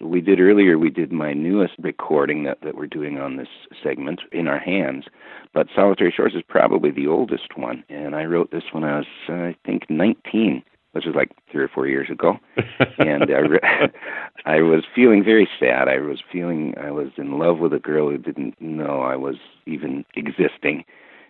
We 0.00 0.22
did 0.22 0.40
earlier, 0.40 0.78
we 0.78 0.88
did 0.88 1.12
my 1.12 1.34
newest 1.34 1.74
recording 1.78 2.44
that, 2.44 2.62
that 2.62 2.74
we're 2.74 2.86
doing 2.86 3.18
on 3.18 3.36
this 3.36 3.48
segment, 3.82 4.22
In 4.32 4.48
Our 4.48 4.58
Hands. 4.58 5.04
But 5.52 5.66
Solitary 5.74 6.10
Shores 6.16 6.32
is 6.34 6.42
probably 6.48 6.90
the 6.90 7.06
oldest 7.06 7.58
one, 7.58 7.84
and 7.90 8.14
I 8.14 8.24
wrote 8.24 8.50
this 8.50 8.62
when 8.72 8.84
I 8.84 8.96
was, 8.96 9.06
uh, 9.28 9.32
I 9.32 9.56
think, 9.66 9.90
19 9.90 10.62
which 10.92 11.04
was 11.04 11.14
like 11.14 11.30
three 11.50 11.62
or 11.62 11.68
four 11.68 11.86
years 11.86 12.08
ago, 12.10 12.38
and 12.98 13.30
I, 13.30 13.38
re- 13.38 13.60
I 14.46 14.60
was 14.60 14.84
feeling 14.94 15.22
very 15.24 15.48
sad. 15.58 15.88
I 15.88 15.98
was 15.98 16.20
feeling 16.32 16.74
I 16.80 16.90
was 16.90 17.08
in 17.16 17.38
love 17.38 17.58
with 17.58 17.72
a 17.72 17.78
girl 17.78 18.10
who 18.10 18.18
didn't 18.18 18.60
know 18.60 19.02
I 19.02 19.16
was 19.16 19.36
even 19.66 20.04
existing. 20.14 20.84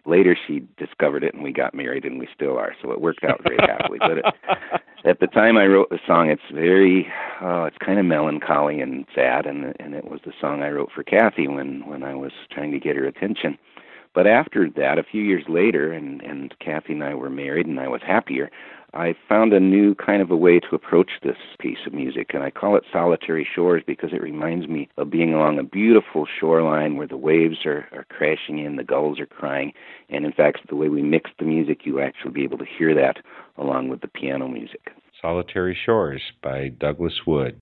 Later, 0.06 0.34
she 0.46 0.66
discovered 0.78 1.22
it, 1.22 1.34
and 1.34 1.42
we 1.42 1.52
got 1.52 1.74
married, 1.74 2.06
and 2.06 2.18
we 2.18 2.26
still 2.34 2.56
are. 2.56 2.74
So 2.80 2.90
it 2.90 3.02
worked 3.02 3.22
out 3.22 3.42
very 3.42 3.58
happily. 3.58 3.98
But 4.00 4.18
it, 4.18 4.24
at 5.04 5.20
the 5.20 5.26
time 5.26 5.58
I 5.58 5.66
wrote 5.66 5.90
the 5.90 5.98
song, 6.06 6.30
it's 6.30 6.40
very, 6.52 7.06
oh, 7.42 7.64
it's 7.64 7.76
kind 7.84 7.98
of 7.98 8.06
melancholy 8.06 8.80
and 8.80 9.04
sad, 9.14 9.44
and 9.44 9.74
and 9.78 9.94
it 9.94 10.10
was 10.10 10.20
the 10.24 10.32
song 10.40 10.62
I 10.62 10.70
wrote 10.70 10.90
for 10.94 11.02
Kathy 11.02 11.48
when 11.48 11.86
when 11.86 12.02
I 12.02 12.14
was 12.14 12.32
trying 12.50 12.72
to 12.72 12.78
get 12.80 12.96
her 12.96 13.04
attention. 13.04 13.58
But 14.12 14.26
after 14.26 14.68
that, 14.76 14.98
a 14.98 15.04
few 15.04 15.22
years 15.22 15.44
later, 15.48 15.92
and 15.92 16.20
and 16.22 16.54
Kathy 16.60 16.94
and 16.94 17.04
I 17.04 17.14
were 17.14 17.30
married, 17.30 17.66
and 17.66 17.78
I 17.78 17.88
was 17.88 18.00
happier. 18.04 18.50
I 18.92 19.14
found 19.28 19.52
a 19.52 19.60
new 19.60 19.94
kind 19.94 20.20
of 20.20 20.32
a 20.32 20.36
way 20.36 20.58
to 20.58 20.74
approach 20.74 21.12
this 21.22 21.36
piece 21.60 21.78
of 21.86 21.92
music, 21.92 22.30
and 22.34 22.42
I 22.42 22.50
call 22.50 22.76
it 22.76 22.82
Solitary 22.92 23.46
Shores 23.54 23.84
because 23.86 24.12
it 24.12 24.20
reminds 24.20 24.66
me 24.66 24.88
of 24.96 25.10
being 25.10 25.32
along 25.32 25.58
a 25.58 25.62
beautiful 25.62 26.26
shoreline 26.26 26.96
where 26.96 27.06
the 27.06 27.16
waves 27.16 27.64
are, 27.64 27.86
are 27.92 28.04
crashing 28.10 28.58
in, 28.58 28.76
the 28.76 28.84
gulls 28.84 29.20
are 29.20 29.26
crying, 29.26 29.72
and 30.08 30.24
in 30.24 30.32
fact, 30.32 30.66
the 30.68 30.74
way 30.74 30.88
we 30.88 31.02
mix 31.02 31.30
the 31.38 31.44
music, 31.44 31.86
you 31.86 32.00
actually 32.00 32.32
be 32.32 32.42
able 32.42 32.58
to 32.58 32.64
hear 32.64 32.92
that 32.94 33.18
along 33.56 33.90
with 33.90 34.00
the 34.00 34.08
piano 34.08 34.48
music. 34.48 34.90
Solitary 35.22 35.78
Shores 35.86 36.22
by 36.42 36.68
Douglas 36.68 37.20
Wood. 37.26 37.60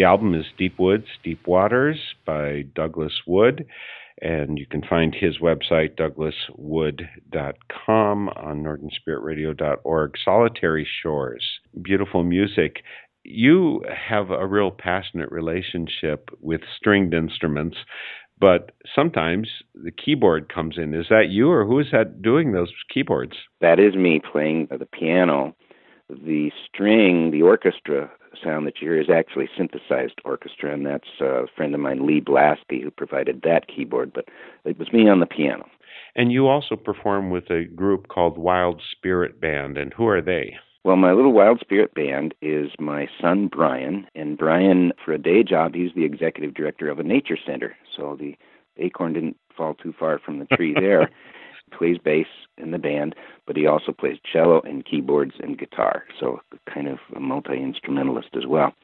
The 0.00 0.06
album 0.06 0.34
is 0.34 0.46
Deep 0.56 0.78
Woods, 0.78 1.08
Deep 1.22 1.46
Waters 1.46 1.98
by 2.24 2.62
Douglas 2.74 3.12
Wood. 3.26 3.66
And 4.22 4.58
you 4.58 4.64
can 4.64 4.80
find 4.80 5.14
his 5.14 5.40
website, 5.40 5.98
douglaswood.com, 5.98 8.28
on 8.30 8.62
northernspiritradio.org. 8.62 10.14
Solitary 10.24 10.88
Shores. 11.02 11.44
Beautiful 11.82 12.22
music. 12.22 12.82
You 13.24 13.84
have 13.94 14.30
a 14.30 14.46
real 14.46 14.70
passionate 14.70 15.30
relationship 15.30 16.30
with 16.40 16.62
stringed 16.74 17.12
instruments, 17.12 17.76
but 18.38 18.70
sometimes 18.94 19.50
the 19.74 19.90
keyboard 19.90 20.50
comes 20.50 20.78
in. 20.78 20.94
Is 20.94 21.08
that 21.10 21.28
you, 21.28 21.50
or 21.50 21.66
who 21.66 21.78
is 21.78 21.88
that 21.92 22.22
doing 22.22 22.52
those 22.52 22.72
keyboards? 22.88 23.36
That 23.60 23.78
is 23.78 23.96
me 23.96 24.18
playing 24.32 24.68
the 24.70 24.86
piano. 24.86 25.54
The 26.08 26.50
string, 26.66 27.32
the 27.32 27.42
orchestra 27.42 28.10
sound 28.42 28.66
that 28.66 28.80
you 28.80 28.90
hear 28.90 29.00
is 29.00 29.10
actually 29.10 29.48
synthesized 29.56 30.20
orchestra, 30.24 30.72
and 30.72 30.86
that's 30.86 31.08
a 31.20 31.46
friend 31.56 31.74
of 31.74 31.80
mine, 31.80 32.06
Lee 32.06 32.20
Blasky, 32.20 32.82
who 32.82 32.90
provided 32.90 33.42
that 33.42 33.68
keyboard, 33.68 34.12
but 34.12 34.26
it 34.64 34.78
was 34.78 34.92
me 34.92 35.08
on 35.08 35.20
the 35.20 35.26
piano. 35.26 35.66
And 36.14 36.32
you 36.32 36.48
also 36.48 36.76
perform 36.76 37.30
with 37.30 37.50
a 37.50 37.64
group 37.64 38.08
called 38.08 38.38
Wild 38.38 38.82
Spirit 38.90 39.40
Band, 39.40 39.78
and 39.78 39.92
who 39.92 40.06
are 40.06 40.22
they? 40.22 40.56
Well, 40.82 40.96
my 40.96 41.12
little 41.12 41.32
Wild 41.32 41.60
Spirit 41.60 41.94
Band 41.94 42.34
is 42.40 42.70
my 42.78 43.06
son 43.20 43.48
Brian, 43.48 44.06
and 44.14 44.38
Brian, 44.38 44.92
for 45.04 45.12
a 45.12 45.18
day 45.18 45.42
job, 45.42 45.74
he's 45.74 45.92
the 45.94 46.04
executive 46.04 46.54
director 46.54 46.88
of 46.88 46.98
a 46.98 47.02
nature 47.02 47.36
center. 47.44 47.76
So 47.94 48.16
the 48.18 48.34
acorn 48.78 49.12
didn't 49.12 49.36
fall 49.54 49.74
too 49.74 49.94
far 49.98 50.18
from 50.18 50.38
the 50.38 50.46
tree 50.56 50.74
there. 50.80 51.10
Plays 51.70 51.98
bass 51.98 52.26
in 52.58 52.70
the 52.70 52.78
band, 52.78 53.14
but 53.46 53.56
he 53.56 53.66
also 53.66 53.92
plays 53.92 54.18
cello 54.30 54.60
and 54.62 54.84
keyboards 54.84 55.34
and 55.40 55.58
guitar. 55.58 56.04
So 56.18 56.40
kind 56.72 56.88
of 56.88 56.98
a 57.14 57.20
multi 57.20 57.56
instrumentalist 57.56 58.36
as 58.36 58.46
well. 58.46 58.74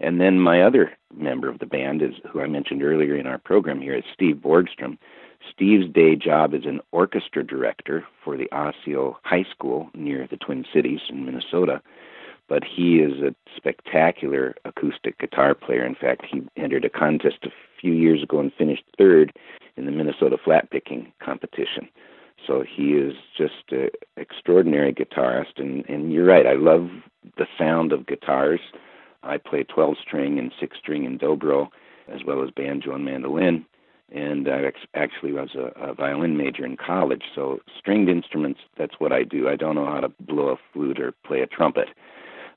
And 0.00 0.20
then 0.20 0.40
my 0.40 0.62
other 0.62 0.92
member 1.14 1.48
of 1.48 1.58
the 1.58 1.66
band 1.66 2.02
is 2.02 2.14
who 2.30 2.40
I 2.40 2.46
mentioned 2.46 2.82
earlier 2.82 3.16
in 3.16 3.26
our 3.26 3.38
program 3.38 3.80
here 3.80 3.94
is 3.94 4.04
Steve 4.12 4.36
Borgstrom. 4.36 4.96
Steve's 5.52 5.92
day 5.92 6.16
job 6.16 6.54
is 6.54 6.64
an 6.64 6.80
orchestra 6.92 7.46
director 7.46 8.04
for 8.24 8.36
the 8.36 8.48
Osseo 8.52 9.18
High 9.24 9.44
School 9.50 9.90
near 9.94 10.26
the 10.30 10.36
Twin 10.36 10.64
Cities 10.72 11.00
in 11.08 11.24
Minnesota. 11.24 11.82
But 12.48 12.64
he 12.64 12.96
is 12.96 13.22
a 13.22 13.34
spectacular 13.56 14.54
acoustic 14.64 15.18
guitar 15.18 15.54
player. 15.54 15.84
In 15.86 15.94
fact, 15.94 16.26
he 16.30 16.42
entered 16.56 16.84
a 16.84 16.90
contest 16.90 17.38
a 17.44 17.50
few 17.80 17.92
years 17.92 18.22
ago 18.22 18.40
and 18.40 18.52
finished 18.52 18.84
third 18.98 19.32
in 19.76 19.84
the 19.84 19.92
Minnesota 19.92 20.36
flat 20.42 20.70
picking 20.70 21.12
competition. 21.22 21.88
So 22.46 22.64
he 22.68 22.92
is 22.92 23.14
just 23.36 23.70
an 23.70 23.90
extraordinary 24.16 24.92
guitarist, 24.92 25.58
and 25.58 25.84
and 25.88 26.12
you're 26.12 26.26
right. 26.26 26.46
I 26.46 26.54
love 26.54 26.88
the 27.36 27.46
sound 27.58 27.92
of 27.92 28.06
guitars. 28.06 28.60
I 29.22 29.36
play 29.36 29.64
12 29.64 29.96
string 30.02 30.38
and 30.38 30.52
6 30.58 30.76
string 30.78 31.04
and 31.04 31.20
dobro, 31.20 31.68
as 32.08 32.20
well 32.26 32.42
as 32.42 32.50
banjo 32.50 32.94
and 32.94 33.04
mandolin. 33.04 33.66
And 34.12 34.48
I 34.48 34.62
ex- 34.64 34.80
actually 34.94 35.32
was 35.32 35.50
a, 35.54 35.66
a 35.80 35.94
violin 35.94 36.36
major 36.36 36.64
in 36.64 36.76
college, 36.76 37.22
so 37.34 37.60
stringed 37.78 38.08
instruments, 38.08 38.60
that's 38.76 38.94
what 38.98 39.12
I 39.12 39.22
do. 39.22 39.48
I 39.48 39.56
don't 39.56 39.76
know 39.76 39.86
how 39.86 40.00
to 40.00 40.08
blow 40.08 40.48
a 40.48 40.56
flute 40.72 40.98
or 40.98 41.12
play 41.24 41.40
a 41.42 41.46
trumpet. 41.46 41.88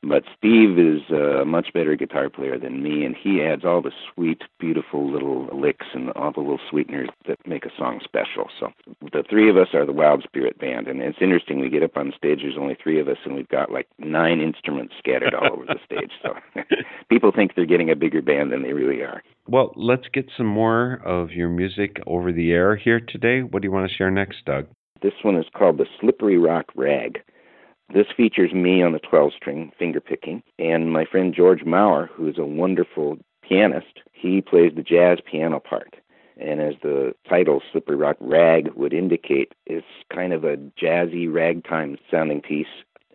But 0.03 0.23
Steve 0.37 0.77
is 0.77 1.01
a 1.09 1.45
much 1.45 1.71
better 1.73 1.95
guitar 1.95 2.29
player 2.29 2.59
than 2.59 2.83
me, 2.83 3.05
and 3.05 3.15
he 3.15 3.41
adds 3.41 3.63
all 3.63 3.81
the 3.81 3.93
sweet, 4.13 4.41
beautiful 4.59 5.09
little 5.09 5.47
licks 5.57 5.85
and 5.93 6.09
all 6.11 6.33
the 6.33 6.41
little 6.41 6.59
sweeteners 6.69 7.09
that 7.25 7.37
make 7.47 7.65
a 7.65 7.71
song 7.77 8.01
special. 8.03 8.49
So 8.59 8.73
the 9.13 9.23
three 9.29 9.49
of 9.49 9.55
us 9.55 9.69
are 9.73 9.85
the 9.85 9.93
Wild 9.93 10.23
Spirit 10.23 10.59
Band, 10.59 10.87
and 10.87 11.01
it's 11.01 11.19
interesting. 11.21 11.61
We 11.61 11.69
get 11.69 11.83
up 11.83 11.95
on 11.95 12.11
stage, 12.17 12.39
there's 12.41 12.57
only 12.59 12.75
three 12.81 12.99
of 12.99 13.07
us, 13.07 13.17
and 13.23 13.33
we've 13.33 13.47
got 13.47 13.71
like 13.71 13.87
nine 13.97 14.41
instruments 14.41 14.93
scattered 14.99 15.33
all 15.33 15.53
over 15.53 15.65
the 15.65 15.79
stage. 15.85 16.11
So 16.21 16.33
people 17.09 17.31
think 17.33 17.55
they're 17.55 17.65
getting 17.65 17.89
a 17.89 17.95
bigger 17.95 18.21
band 18.21 18.51
than 18.51 18.61
they 18.61 18.73
really 18.73 19.01
are. 19.01 19.23
Well, 19.47 19.71
let's 19.77 20.07
get 20.13 20.29
some 20.35 20.47
more 20.47 21.01
of 21.05 21.31
your 21.31 21.49
music 21.49 22.01
over 22.05 22.33
the 22.33 22.51
air 22.51 22.75
here 22.75 22.99
today. 22.99 23.41
What 23.41 23.61
do 23.61 23.67
you 23.67 23.71
want 23.71 23.89
to 23.89 23.95
share 23.95 24.11
next, 24.11 24.43
Doug? 24.45 24.67
This 25.01 25.13
one 25.21 25.37
is 25.37 25.45
called 25.53 25.77
the 25.77 25.85
Slippery 25.99 26.37
Rock 26.37 26.65
Rag. 26.75 27.19
This 27.91 28.07
features 28.15 28.53
me 28.53 28.81
on 28.81 28.93
the 28.93 28.99
12 28.99 29.33
string 29.35 29.71
finger 29.77 29.99
picking 29.99 30.41
and 30.57 30.91
my 30.91 31.05
friend 31.05 31.33
George 31.33 31.63
Maurer, 31.63 32.09
who 32.13 32.27
is 32.27 32.37
a 32.37 32.45
wonderful 32.45 33.17
pianist. 33.47 33.99
He 34.13 34.41
plays 34.41 34.71
the 34.75 34.83
jazz 34.83 35.19
piano 35.29 35.59
part. 35.59 35.95
And 36.37 36.59
as 36.59 36.73
the 36.81 37.13
title 37.29 37.61
Slippery 37.71 37.95
Rock 37.95 38.17
Rag 38.19 38.71
would 38.73 38.93
indicate, 38.93 39.53
it's 39.67 39.85
kind 40.11 40.33
of 40.33 40.43
a 40.43 40.57
jazzy 40.81 41.31
ragtime 41.31 41.97
sounding 42.09 42.41
piece. 42.41 42.65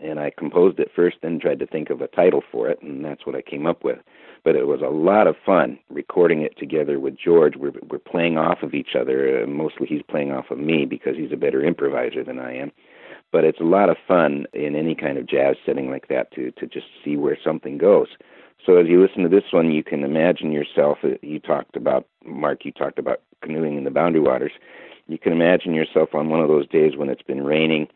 And 0.01 0.21
I 0.21 0.31
composed 0.31 0.79
it 0.79 0.93
first, 0.95 1.17
then 1.23 1.41
tried 1.41 1.59
to 1.59 1.67
think 1.67 1.91
of 1.91 2.01
a 2.01 2.07
title 2.07 2.45
for 2.53 2.69
it, 2.69 2.81
and 2.81 3.05
that's 3.05 3.27
what 3.27 3.35
I 3.35 3.43
came 3.43 3.67
up 3.67 3.83
with. 3.83 3.99
But 4.45 4.55
it 4.55 4.69
was 4.69 4.81
a 4.81 4.95
lot 4.95 5.27
of 5.27 5.35
fun 5.45 5.81
recording 5.91 6.43
it 6.43 6.57
together 6.57 7.01
with 7.01 7.19
George. 7.19 7.57
We're, 7.57 7.73
we're 7.91 7.99
playing 7.99 8.39
off 8.39 8.63
of 8.63 8.75
each 8.75 8.95
other. 8.95 9.43
Uh, 9.43 9.47
mostly 9.49 9.89
he's 9.89 10.03
playing 10.09 10.31
off 10.31 10.53
of 10.53 10.59
me 10.59 10.85
because 10.85 11.17
he's 11.17 11.33
a 11.33 11.37
better 11.37 11.65
improviser 11.65 12.23
than 12.23 12.39
I 12.39 12.55
am 12.55 12.71
but 13.33 13.45
it's 13.45 13.61
a 13.61 13.65
lot 13.65 13.89
of 13.89 13.97
fun 14.07 14.47
in 14.53 14.75
any 14.75 14.95
kind 14.95 15.19
of 15.19 15.27
jazz 15.27 15.57
setting 15.65 15.91
like 15.91 16.09
that 16.09 16.33
to 16.33 16.51
to 16.53 16.67
just 16.67 16.87
see 17.05 17.17
where 17.17 17.39
something 17.43 17.79
goes. 17.79 18.09
So 18.65 18.77
as 18.77 18.87
you 18.89 19.01
listen 19.01 19.23
to 19.23 19.29
this 19.29 19.53
one, 19.53 19.71
you 19.71 19.85
can 19.85 20.05
imagine 20.05 20.53
yourself. 20.53 20.99
Uh, 21.03 21.11
you 21.23 21.39
talked 21.39 21.77
about 21.77 22.07
Mark. 22.25 22.65
You 22.65 22.73
talked 22.73 22.99
about 22.99 23.23
canoeing 23.43 23.77
in 23.77 23.85
the 23.85 23.91
Boundary 23.91 24.21
Waters. 24.21 24.53
You 25.07 25.19
can 25.19 25.33
imagine 25.33 25.75
yourself 25.75 26.15
on 26.15 26.29
one 26.29 26.41
of 26.41 26.49
those 26.49 26.69
days 26.69 26.97
when 26.97 27.09
it's 27.09 27.23
been 27.23 27.45
raining 27.45 27.89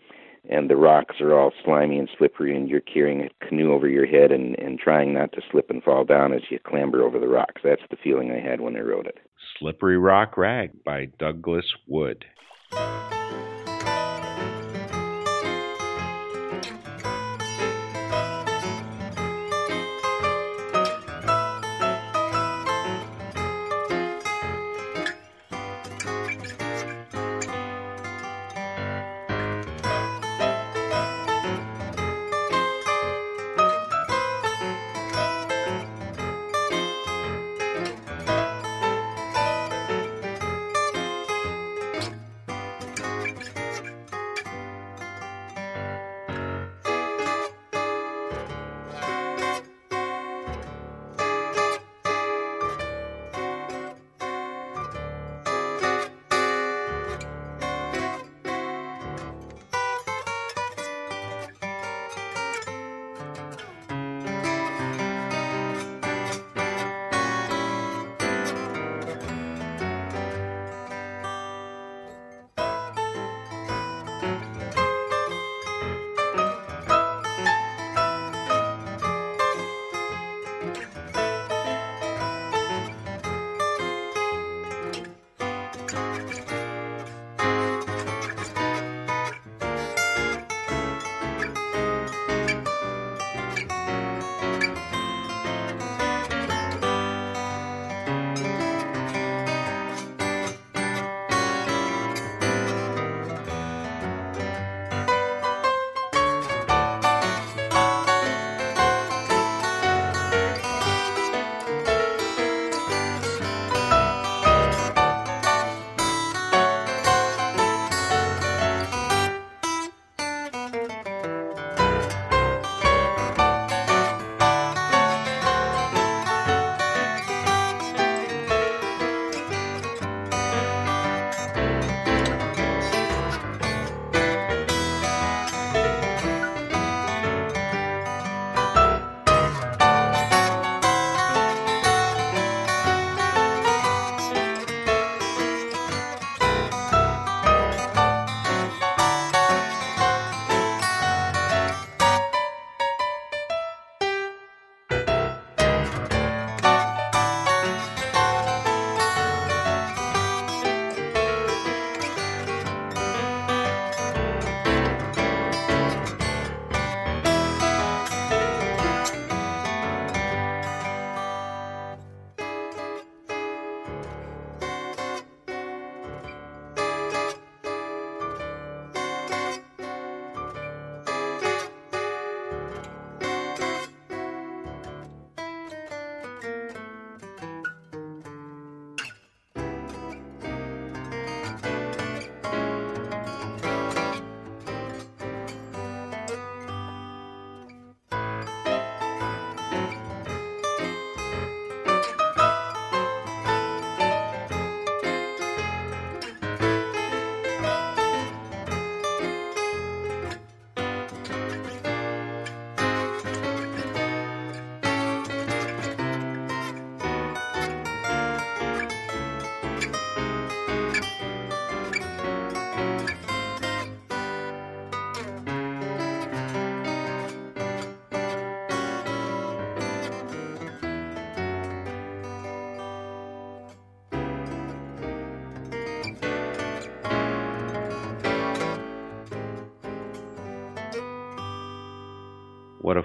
and 0.49 0.69
the 0.69 0.77
rocks 0.77 1.21
are 1.21 1.39
all 1.39 1.53
slimy 1.65 1.99
and 1.99 2.09
slippery, 2.19 2.57
and 2.57 2.69
you're 2.69 2.81
carrying 2.81 3.23
a 3.23 3.47
canoe 3.47 3.73
over 3.73 3.89
your 3.89 4.07
head 4.07 4.33
and, 4.33 4.59
and 4.59 4.79
trying 4.79 5.15
not 5.15 5.33
to 5.33 5.43
slip 5.51 5.71
and 5.71 5.83
fall 5.83 6.05
down 6.05 6.33
as 6.33 6.43
you 6.51 6.59
clamber 6.59 7.03
over 7.03 7.19
the 7.19 7.29
rocks. 7.29 7.61
That's 7.63 7.83
the 7.91 7.97
feeling 8.03 8.33
I 8.33 8.41
had 8.41 8.61
when 8.61 8.77
I 8.77 8.81
wrote 8.81 9.07
it. 9.07 9.19
Slippery 9.59 9.99
Rock 9.99 10.37
Rag 10.37 10.83
by 10.85 11.07
Douglas 11.19 11.67
Wood. 11.87 12.25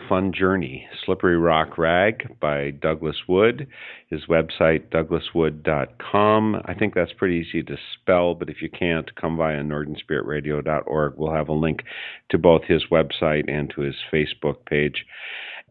Fun 0.09 0.33
journey. 0.33 0.87
Slippery 1.05 1.37
Rock 1.37 1.77
Rag 1.77 2.39
by 2.39 2.71
Douglas 2.71 3.17
Wood. 3.27 3.67
His 4.09 4.25
website, 4.25 4.89
douglaswood.com. 4.89 6.61
I 6.65 6.73
think 6.73 6.93
that's 6.93 7.13
pretty 7.13 7.35
easy 7.47 7.63
to 7.63 7.77
spell, 7.93 8.33
but 8.35 8.49
if 8.49 8.61
you 8.61 8.69
can't, 8.69 9.13
come 9.15 9.37
via 9.37 9.61
northernspiritradio.org. 9.61 11.13
We'll 11.17 11.33
have 11.33 11.49
a 11.49 11.53
link 11.53 11.81
to 12.29 12.37
both 12.37 12.63
his 12.63 12.83
website 12.91 13.49
and 13.51 13.69
to 13.75 13.81
his 13.81 13.95
Facebook 14.13 14.65
page. 14.65 15.05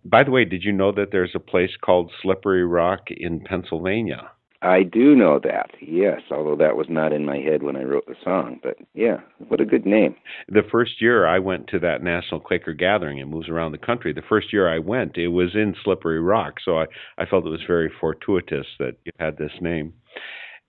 By 0.05 0.23
the 0.23 0.31
way, 0.31 0.45
did 0.45 0.63
you 0.63 0.73
know 0.73 0.93
that 0.93 1.11
there's 1.11 1.35
a 1.35 1.41
place 1.41 1.77
called 1.81 2.13
Slippery 2.23 2.65
Rock 2.65 3.11
in 3.11 3.41
Pennsylvania? 3.41 4.31
I 4.63 4.83
do 4.83 5.15
know 5.15 5.39
that, 5.43 5.71
yes, 5.81 6.21
although 6.31 6.57
that 6.57 6.77
was 6.77 6.87
not 6.89 7.13
in 7.13 7.25
my 7.25 7.39
head 7.39 7.63
when 7.63 7.77
I 7.77 7.83
wrote 7.83 8.07
the 8.07 8.15
song. 8.25 8.59
But 8.63 8.77
yeah, 8.95 9.19
what 9.49 9.61
a 9.61 9.65
good 9.65 9.87
name. 9.87 10.17
The 10.49 10.63
first 10.71 11.01
year 11.01 11.27
I 11.27 11.39
went 11.39 11.69
to 11.69 11.79
that 11.81 12.03
National 12.03 12.41
Quaker 12.41 12.73
Gathering, 12.73 13.19
it 13.19 13.27
moves 13.27 13.49
around 13.49 13.73
the 13.73 13.79
country. 13.79 14.13
The 14.13 14.23
first 14.29 14.53
year 14.53 14.73
I 14.73 14.79
went, 14.79 15.19
it 15.19 15.29
was 15.29 15.55
in 15.55 15.75
Slippery 15.85 16.21
Rock, 16.21 16.55
so 16.65 16.79
I, 16.79 16.87
I 17.19 17.27
felt 17.27 17.47
it 17.47 17.51
was 17.51 17.65
very 17.67 17.91
fortuitous 18.01 18.67
that 18.79 18.97
you 19.05 19.13
had 19.19 19.37
this 19.37 19.53
name. 19.61 19.93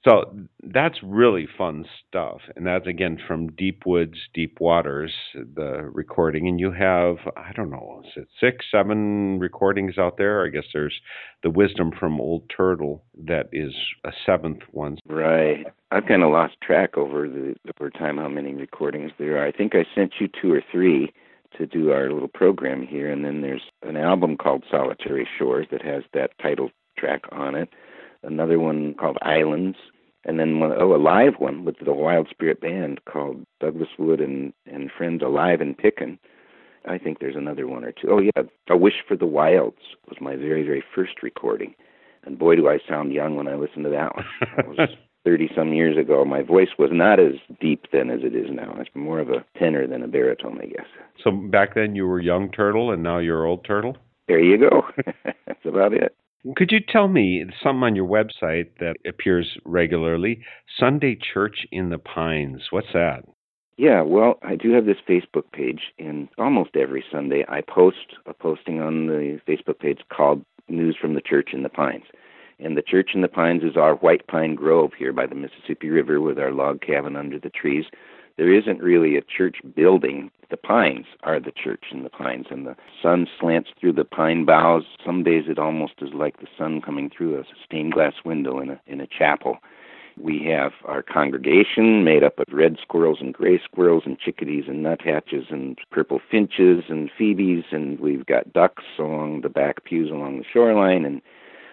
So 0.08 0.34
that's 0.64 0.95
really 1.03 1.49
fun 1.58 1.84
stuff. 2.08 2.39
And 2.55 2.66
that's 2.66 2.88
again 2.88 3.18
from 3.28 3.47
Deep 3.49 3.86
Woods, 3.86 4.18
Deep 4.34 4.62
Waters, 4.62 5.12
the 5.34 5.89
recording. 5.91 6.47
And 6.47 6.62
you 6.62 6.72
have, 6.72 7.18
I 7.36 7.51
don't 7.53 7.70
know, 7.70 8.03
is 8.05 8.12
it 8.16 8.30
six, 8.39 8.66
seven 8.72 9.38
recordings 9.38 9.97
out 9.97 10.18
there? 10.18 10.45
I 10.45 10.49
guess 10.49 10.64
there's 10.74 10.95
the 11.43 11.49
Wisdom 11.49 11.91
from 11.99 12.22
Old 12.22 12.43
Turtle 12.55 13.03
that 13.26 13.49
is 13.51 13.74
a 14.05 14.12
seventh 14.26 14.62
one. 14.72 14.97
Right. 15.10 15.66
I've 15.91 16.05
kind 16.05 16.24
of 16.24 16.32
lost 16.32 16.55
track 16.64 16.97
over 16.97 17.28
the 17.28 17.55
over 17.76 17.89
time 17.89 18.16
how 18.16 18.30
many 18.30 18.53
recordings 18.53 19.12
there 19.20 19.38
are. 19.38 19.45
I 19.45 19.51
think 19.51 19.76
I 19.76 19.86
sent 19.93 20.14
you 20.22 20.30
two 20.41 20.53
or 20.53 20.64
three 20.72 21.12
to 21.58 21.66
do 21.66 21.91
our 21.91 22.10
little 22.14 22.30
program 22.30 22.88
here. 22.88 23.12
And 23.12 23.26
then 23.26 23.41
there's 23.41 23.64
an 23.84 23.97
album 23.97 24.38
called 24.38 24.64
Solitary 24.72 25.28
Shores 25.38 25.68
that 25.70 25.82
has 25.82 26.03
that 26.14 26.32
title 26.41 26.70
track 26.97 27.24
on 27.34 27.55
it 27.55 27.68
another 28.24 28.60
one 28.60 28.93
called 28.95 29.18
Islands, 29.22 29.78
and 30.28 30.39
then 30.39 30.59
one, 30.59 30.73
oh, 30.78 30.93
a 30.93 30.97
live 30.97 31.36
one 31.39 31.65
with 31.65 31.78
the 31.84 31.93
Wild 31.93 32.28
Spirit 32.30 32.61
Band 32.61 32.99
called 33.05 33.43
Douglas 33.59 33.89
Wood 33.97 34.19
and 34.19 34.53
and 34.71 34.91
Friends 34.95 35.23
Alive 35.23 35.61
and 35.61 35.78
Pickin'. 35.78 36.19
I 36.86 36.97
think 36.97 37.19
there's 37.19 37.36
another 37.36 37.67
one 37.67 37.84
or 37.84 37.91
two. 37.91 38.09
Oh 38.11 38.19
yeah, 38.19 38.43
A 38.69 38.78
Wish 38.78 39.03
for 39.07 39.17
the 39.17 39.25
Wilds 39.25 39.95
was 40.07 40.17
my 40.21 40.36
very 40.36 40.63
very 40.63 40.84
first 40.93 41.23
recording, 41.23 41.73
and 42.23 42.38
boy 42.38 42.55
do 42.55 42.67
I 42.67 42.80
sound 42.88 43.13
young 43.13 43.36
when 43.36 43.47
I 43.47 43.55
listen 43.55 43.84
to 43.84 43.89
that 43.89 44.15
one. 44.15 44.25
That 44.55 44.67
was 44.67 44.89
thirty 45.25 45.49
some 45.55 45.73
years 45.73 45.97
ago. 45.97 46.23
My 46.25 46.41
voice 46.41 46.69
was 46.78 46.89
not 46.91 47.19
as 47.19 47.34
deep 47.59 47.86
then 47.91 48.09
as 48.09 48.19
it 48.23 48.36
is 48.36 48.47
now. 48.51 48.75
It's 48.80 48.89
more 48.93 49.19
of 49.19 49.30
a 49.30 49.45
tenor 49.57 49.88
than 49.88 50.03
a 50.03 50.07
baritone, 50.07 50.59
I 50.61 50.67
guess. 50.67 50.86
So 51.23 51.32
back 51.32 51.73
then 51.73 51.95
you 51.95 52.05
were 52.05 52.19
young 52.19 52.51
turtle, 52.51 52.91
and 52.91 53.01
now 53.01 53.17
you're 53.19 53.45
old 53.45 53.65
turtle. 53.65 53.97
There 54.28 54.43
you 54.43 54.57
go. 54.57 54.84
That's 55.47 55.65
about 55.65 55.93
it. 55.93 56.13
Could 56.55 56.71
you 56.71 56.79
tell 56.79 57.07
me 57.07 57.45
something 57.61 57.83
on 57.83 57.95
your 57.95 58.07
website 58.07 58.69
that 58.79 58.95
appears 59.05 59.57
regularly? 59.65 60.41
Sunday 60.79 61.15
Church 61.15 61.65
in 61.71 61.89
the 61.89 61.97
Pines. 61.97 62.67
What's 62.69 62.93
that? 62.93 63.23
Yeah, 63.77 64.01
well, 64.01 64.39
I 64.41 64.55
do 64.55 64.71
have 64.71 64.85
this 64.85 64.97
Facebook 65.07 65.51
page, 65.51 65.93
and 65.99 66.29
almost 66.38 66.75
every 66.75 67.03
Sunday 67.11 67.45
I 67.47 67.61
post 67.61 68.15
a 68.25 68.33
posting 68.33 68.81
on 68.81 69.07
the 69.07 69.39
Facebook 69.47 69.79
page 69.79 69.99
called 70.11 70.43
News 70.67 70.97
from 70.99 71.13
the 71.13 71.21
Church 71.21 71.49
in 71.53 71.63
the 71.63 71.69
Pines. 71.69 72.05
And 72.59 72.75
the 72.75 72.81
Church 72.81 73.11
in 73.13 73.21
the 73.21 73.27
Pines 73.27 73.63
is 73.63 73.77
our 73.77 73.95
white 73.95 74.25
pine 74.27 74.55
grove 74.55 74.91
here 74.97 75.13
by 75.13 75.27
the 75.27 75.35
Mississippi 75.35 75.89
River 75.89 76.19
with 76.19 76.39
our 76.39 76.51
log 76.51 76.81
cabin 76.81 77.15
under 77.15 77.38
the 77.39 77.51
trees 77.51 77.85
there 78.38 78.53
isn't 78.53 78.81
really 78.81 79.17
a 79.17 79.21
church 79.21 79.57
building. 79.75 80.31
The 80.49 80.57
pines 80.57 81.05
are 81.23 81.39
the 81.39 81.51
church 81.51 81.85
in 81.91 82.03
the 82.03 82.09
pines, 82.09 82.45
and 82.49 82.65
the 82.65 82.75
sun 83.01 83.27
slants 83.39 83.69
through 83.79 83.93
the 83.93 84.05
pine 84.05 84.45
boughs. 84.45 84.83
Some 85.05 85.23
days 85.23 85.45
it 85.47 85.59
almost 85.59 85.93
is 86.01 86.13
like 86.13 86.39
the 86.39 86.47
sun 86.57 86.81
coming 86.81 87.09
through 87.09 87.38
a 87.38 87.43
stained 87.65 87.93
glass 87.93 88.13
window 88.23 88.59
in 88.59 88.69
a 88.69 88.79
in 88.88 89.01
a 89.01 89.07
chapel. 89.07 89.57
We 90.19 90.43
have 90.45 90.71
our 90.85 91.03
congregation 91.03 92.03
made 92.03 92.23
up 92.23 92.39
of 92.39 92.45
red 92.51 92.77
squirrels 92.81 93.19
and 93.21 93.33
gray 93.33 93.59
squirrels 93.63 94.03
and 94.05 94.17
chickadees 94.17 94.63
and 94.67 94.81
nuthatches 94.81 95.45
and 95.51 95.77
purple 95.91 96.19
finches 96.31 96.85
and 96.89 97.11
phoebes, 97.15 97.65
and 97.71 97.99
we've 97.99 98.25
got 98.25 98.53
ducks 98.53 98.83
along 98.97 99.41
the 99.41 99.49
back 99.49 99.83
pews 99.83 100.09
along 100.09 100.39
the 100.39 100.45
shoreline 100.51 101.05
and 101.05 101.21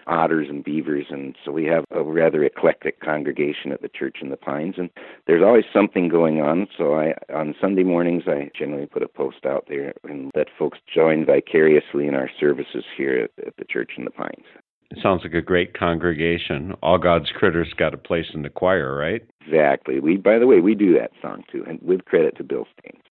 otters 0.07 0.47
and 0.49 0.63
beavers, 0.63 1.05
and 1.09 1.35
so 1.43 1.51
we 1.51 1.65
have 1.65 1.85
a 1.91 2.03
rather 2.03 2.43
eclectic 2.43 2.99
congregation 2.99 3.71
at 3.71 3.81
the 3.81 3.89
Church 3.89 4.17
in 4.21 4.29
the 4.29 4.37
Pines, 4.37 4.75
and 4.77 4.89
there's 5.27 5.43
always 5.43 5.65
something 5.73 6.09
going 6.09 6.41
on. 6.41 6.67
So 6.77 6.95
I, 6.95 7.13
on 7.33 7.55
Sunday 7.59 7.83
mornings, 7.83 8.23
I 8.27 8.49
generally 8.57 8.85
put 8.85 9.03
a 9.03 9.07
post 9.07 9.45
out 9.45 9.65
there 9.67 9.93
and 10.03 10.31
let 10.35 10.47
folks 10.57 10.79
join 10.93 11.25
vicariously 11.25 12.07
in 12.07 12.15
our 12.15 12.29
services 12.39 12.83
here 12.97 13.29
at, 13.37 13.47
at 13.47 13.57
the 13.57 13.65
Church 13.65 13.91
in 13.97 14.05
the 14.05 14.11
Pines. 14.11 14.45
It 14.91 14.99
sounds 15.01 15.23
like 15.23 15.33
a 15.33 15.41
great 15.41 15.77
congregation. 15.77 16.73
All 16.81 16.97
God's 16.97 17.31
critters 17.31 17.73
got 17.75 17.93
a 17.93 17.97
place 17.97 18.27
in 18.33 18.43
the 18.43 18.49
choir, 18.49 18.95
right? 18.95 19.23
Exactly. 19.45 19.99
We, 19.99 20.17
by 20.17 20.37
the 20.39 20.47
way, 20.47 20.59
we 20.59 20.75
do 20.75 20.93
that 20.93 21.11
song 21.21 21.43
too, 21.51 21.63
and 21.67 21.79
with 21.81 22.05
credit 22.05 22.37
to 22.37 22.43
Bill 22.43 22.67
Staines. 22.79 23.03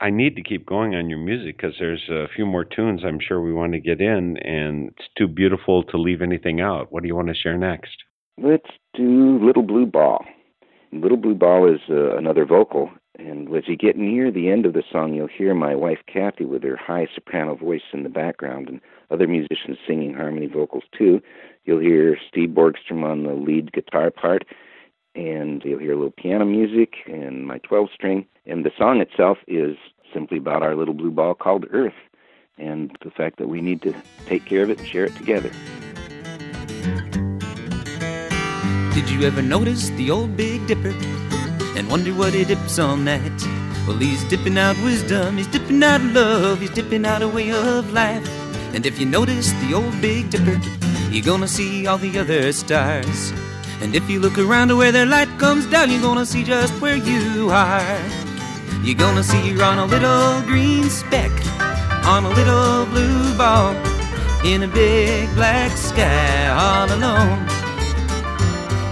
I 0.00 0.10
need 0.10 0.36
to 0.36 0.42
keep 0.42 0.66
going 0.66 0.94
on 0.94 1.08
your 1.08 1.18
music 1.18 1.56
because 1.56 1.74
there's 1.78 2.02
a 2.10 2.26
few 2.34 2.44
more 2.46 2.64
tunes 2.64 3.02
I'm 3.04 3.20
sure 3.20 3.40
we 3.40 3.52
want 3.52 3.72
to 3.72 3.80
get 3.80 4.00
in, 4.00 4.36
and 4.38 4.88
it's 4.88 5.08
too 5.16 5.28
beautiful 5.28 5.82
to 5.84 5.96
leave 5.98 6.20
anything 6.20 6.60
out. 6.60 6.92
What 6.92 7.02
do 7.02 7.08
you 7.08 7.16
want 7.16 7.28
to 7.28 7.34
share 7.34 7.56
next? 7.56 7.96
Let's 8.42 8.70
do 8.94 9.38
Little 9.44 9.62
Blue 9.62 9.86
Ball. 9.86 10.24
Little 10.92 11.16
Blue 11.16 11.34
Ball 11.34 11.72
is 11.72 11.80
uh, 11.88 12.16
another 12.16 12.44
vocal, 12.44 12.90
and 13.18 13.48
as 13.54 13.64
you 13.66 13.76
get 13.76 13.96
near 13.96 14.30
the 14.30 14.50
end 14.50 14.66
of 14.66 14.72
the 14.72 14.82
song, 14.90 15.14
you'll 15.14 15.28
hear 15.28 15.54
my 15.54 15.74
wife 15.74 15.98
Kathy 16.12 16.44
with 16.44 16.62
her 16.64 16.76
high 16.76 17.06
soprano 17.14 17.54
voice 17.54 17.82
in 17.92 18.02
the 18.02 18.08
background, 18.08 18.68
and 18.68 18.80
other 19.10 19.28
musicians 19.28 19.78
singing 19.86 20.14
harmony 20.14 20.46
vocals 20.46 20.84
too. 20.96 21.20
You'll 21.64 21.80
hear 21.80 22.18
Steve 22.28 22.50
Borgstrom 22.50 23.04
on 23.04 23.22
the 23.22 23.32
lead 23.32 23.72
guitar 23.72 24.10
part, 24.10 24.44
and 25.14 25.62
you'll 25.64 25.78
hear 25.78 25.92
a 25.92 25.96
little 25.96 26.10
piano 26.10 26.44
music 26.44 26.94
and 27.06 27.46
my 27.46 27.58
12 27.58 27.88
string. 27.94 28.26
And 28.46 28.64
the 28.64 28.70
song 28.76 29.00
itself 29.00 29.38
is 29.46 29.76
simply 30.12 30.38
about 30.38 30.62
our 30.62 30.76
little 30.76 30.94
blue 30.94 31.10
ball 31.10 31.34
called 31.34 31.66
Earth 31.70 31.94
and 32.58 32.96
the 33.02 33.10
fact 33.10 33.38
that 33.38 33.48
we 33.48 33.60
need 33.60 33.82
to 33.82 33.94
take 34.26 34.44
care 34.44 34.62
of 34.62 34.70
it 34.70 34.78
and 34.78 34.86
share 34.86 35.04
it 35.04 35.16
together. 35.16 35.50
Did 38.94 39.10
you 39.10 39.22
ever 39.22 39.42
notice 39.42 39.88
the 39.90 40.10
old 40.10 40.36
Big 40.36 40.66
Dipper 40.66 40.94
and 41.76 41.90
wonder 41.90 42.12
what 42.12 42.32
he 42.32 42.44
dips 42.44 42.78
on 42.78 43.04
that? 43.06 43.32
Well, 43.86 43.98
he's 43.98 44.24
dipping 44.24 44.56
out 44.56 44.76
wisdom, 44.78 45.36
he's 45.36 45.48
dipping 45.48 45.82
out 45.82 46.00
love, 46.00 46.60
he's 46.60 46.70
dipping 46.70 47.04
out 47.04 47.22
a 47.22 47.28
way 47.28 47.50
of 47.50 47.92
life. 47.92 48.26
And 48.72 48.86
if 48.86 48.98
you 48.98 49.06
notice 49.06 49.52
the 49.52 49.74
old 49.74 50.00
Big 50.00 50.30
Dipper, 50.30 50.58
you're 51.10 51.24
gonna 51.24 51.48
see 51.48 51.86
all 51.86 51.98
the 51.98 52.18
other 52.18 52.52
stars. 52.52 53.32
And 53.80 53.94
if 53.94 54.08
you 54.08 54.20
look 54.20 54.38
around 54.38 54.68
to 54.68 54.76
where 54.76 54.92
their 54.92 55.06
light 55.06 55.28
comes 55.38 55.66
down, 55.66 55.90
you're 55.90 56.00
gonna 56.00 56.26
see 56.26 56.42
just 56.44 56.72
where 56.80 56.96
you 56.96 57.50
are. 57.50 58.00
You're 58.82 58.96
gonna 58.96 59.22
see 59.22 59.48
you're 59.48 59.62
on 59.62 59.78
a 59.78 59.86
little 59.86 60.40
green 60.42 60.90
speck, 60.90 61.32
on 62.06 62.24
a 62.24 62.30
little 62.30 62.86
blue 62.86 63.36
ball, 63.36 63.74
in 64.44 64.62
a 64.62 64.68
big 64.68 65.32
black 65.34 65.76
sky, 65.76 66.48
all 66.48 66.86
alone. 66.92 67.46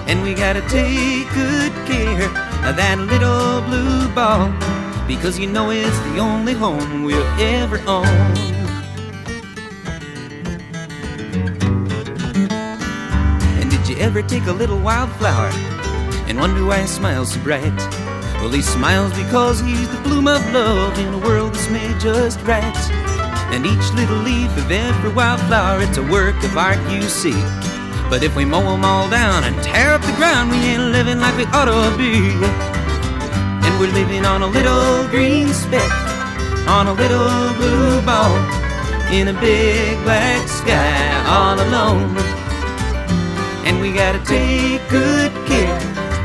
And 0.09 0.23
we 0.23 0.35
gotta 0.35 0.63
take 0.63 1.29
good 1.35 1.73
care 1.87 2.27
of 2.69 2.77
that 2.77 2.99
little 2.99 3.61
blue 3.69 4.09
ball, 4.15 4.53
because 5.07 5.39
you 5.39 5.47
know 5.47 5.71
it's 5.71 5.99
the 6.01 6.19
only 6.19 6.53
home 6.53 7.05
we'll 7.05 7.27
ever 7.39 7.81
own. 7.87 8.52
Ever 14.03 14.21
take 14.21 14.47
a 14.47 14.53
little 14.53 14.79
wildflower 14.81 15.51
and 16.27 16.37
wonder 16.37 16.65
why 16.65 16.81
he 16.81 16.87
smiles 16.89 17.35
so 17.35 17.41
bright? 17.41 17.77
Well, 18.41 18.51
he 18.51 18.61
smiles 18.61 19.13
because 19.17 19.61
he's 19.61 19.89
the 19.89 20.01
bloom 20.03 20.27
of 20.27 20.43
love 20.53 20.99
in 20.99 21.15
a 21.15 21.19
world 21.19 21.55
that's 21.55 21.71
made 21.71 22.01
just 22.01 22.41
right. 22.41 22.77
And 23.55 23.65
each 23.65 23.93
little 23.95 24.17
leaf 24.17 24.51
of 24.57 24.69
every 24.73 25.13
wildflower, 25.13 25.83
it's 25.83 25.99
a 25.99 26.03
work 26.03 26.35
of 26.43 26.57
art, 26.57 26.81
you 26.91 27.03
see. 27.03 27.41
But 28.11 28.25
if 28.25 28.35
we 28.35 28.45
mow 28.45 28.63
them 28.63 28.85
all 28.85 29.09
down 29.09 29.45
and 29.45 29.55
tear 29.63 29.95
up 29.95 30.03
the 30.03 30.13
ground, 30.15 30.51
we 30.51 30.57
ain't 30.57 30.91
living 30.91 31.21
like 31.21 31.37
we 31.37 31.45
ought 31.55 31.67
to 31.67 31.97
be. 31.97 32.35
And 33.63 33.79
we're 33.79 33.93
living 33.95 34.27
on 34.27 34.43
a 34.43 34.49
little 34.49 35.07
green 35.11 35.47
speck, 35.55 35.93
on 36.67 36.89
a 36.89 36.93
little 36.93 37.55
blue 37.55 38.03
ball, 38.03 38.35
in 39.13 39.29
a 39.29 39.41
big 39.41 39.97
black 40.03 40.49
sky, 40.49 41.25
all 41.29 41.55
alone. 41.55 42.32
And 43.65 43.81
we 43.81 43.93
gotta 43.93 44.19
take 44.25 44.81
good 44.89 45.33
care 45.47 45.77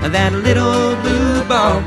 of 0.03 0.11
that 0.11 0.33
little 0.33 0.95
blue 1.03 1.43
ball 1.47 1.81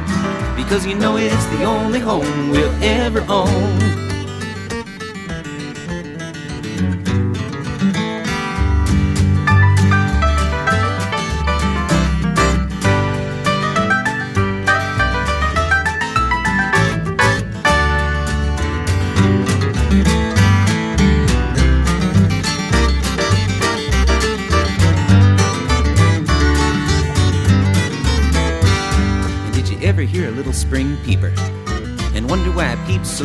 because 0.56 0.86
you 0.86 0.94
know 0.94 1.16
it's 1.16 1.46
the 1.46 1.64
only 1.64 2.00
home 2.00 2.50
we'll 2.50 2.72
ever 2.82 3.24
own. 3.28 4.09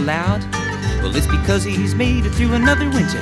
Loud? 0.05 0.41
Well, 1.01 1.15
it's 1.15 1.27
because 1.27 1.63
he's 1.63 1.95
made 1.95 2.25
it 2.25 2.31
through 2.31 2.53
another 2.53 2.89
winter. 2.89 3.21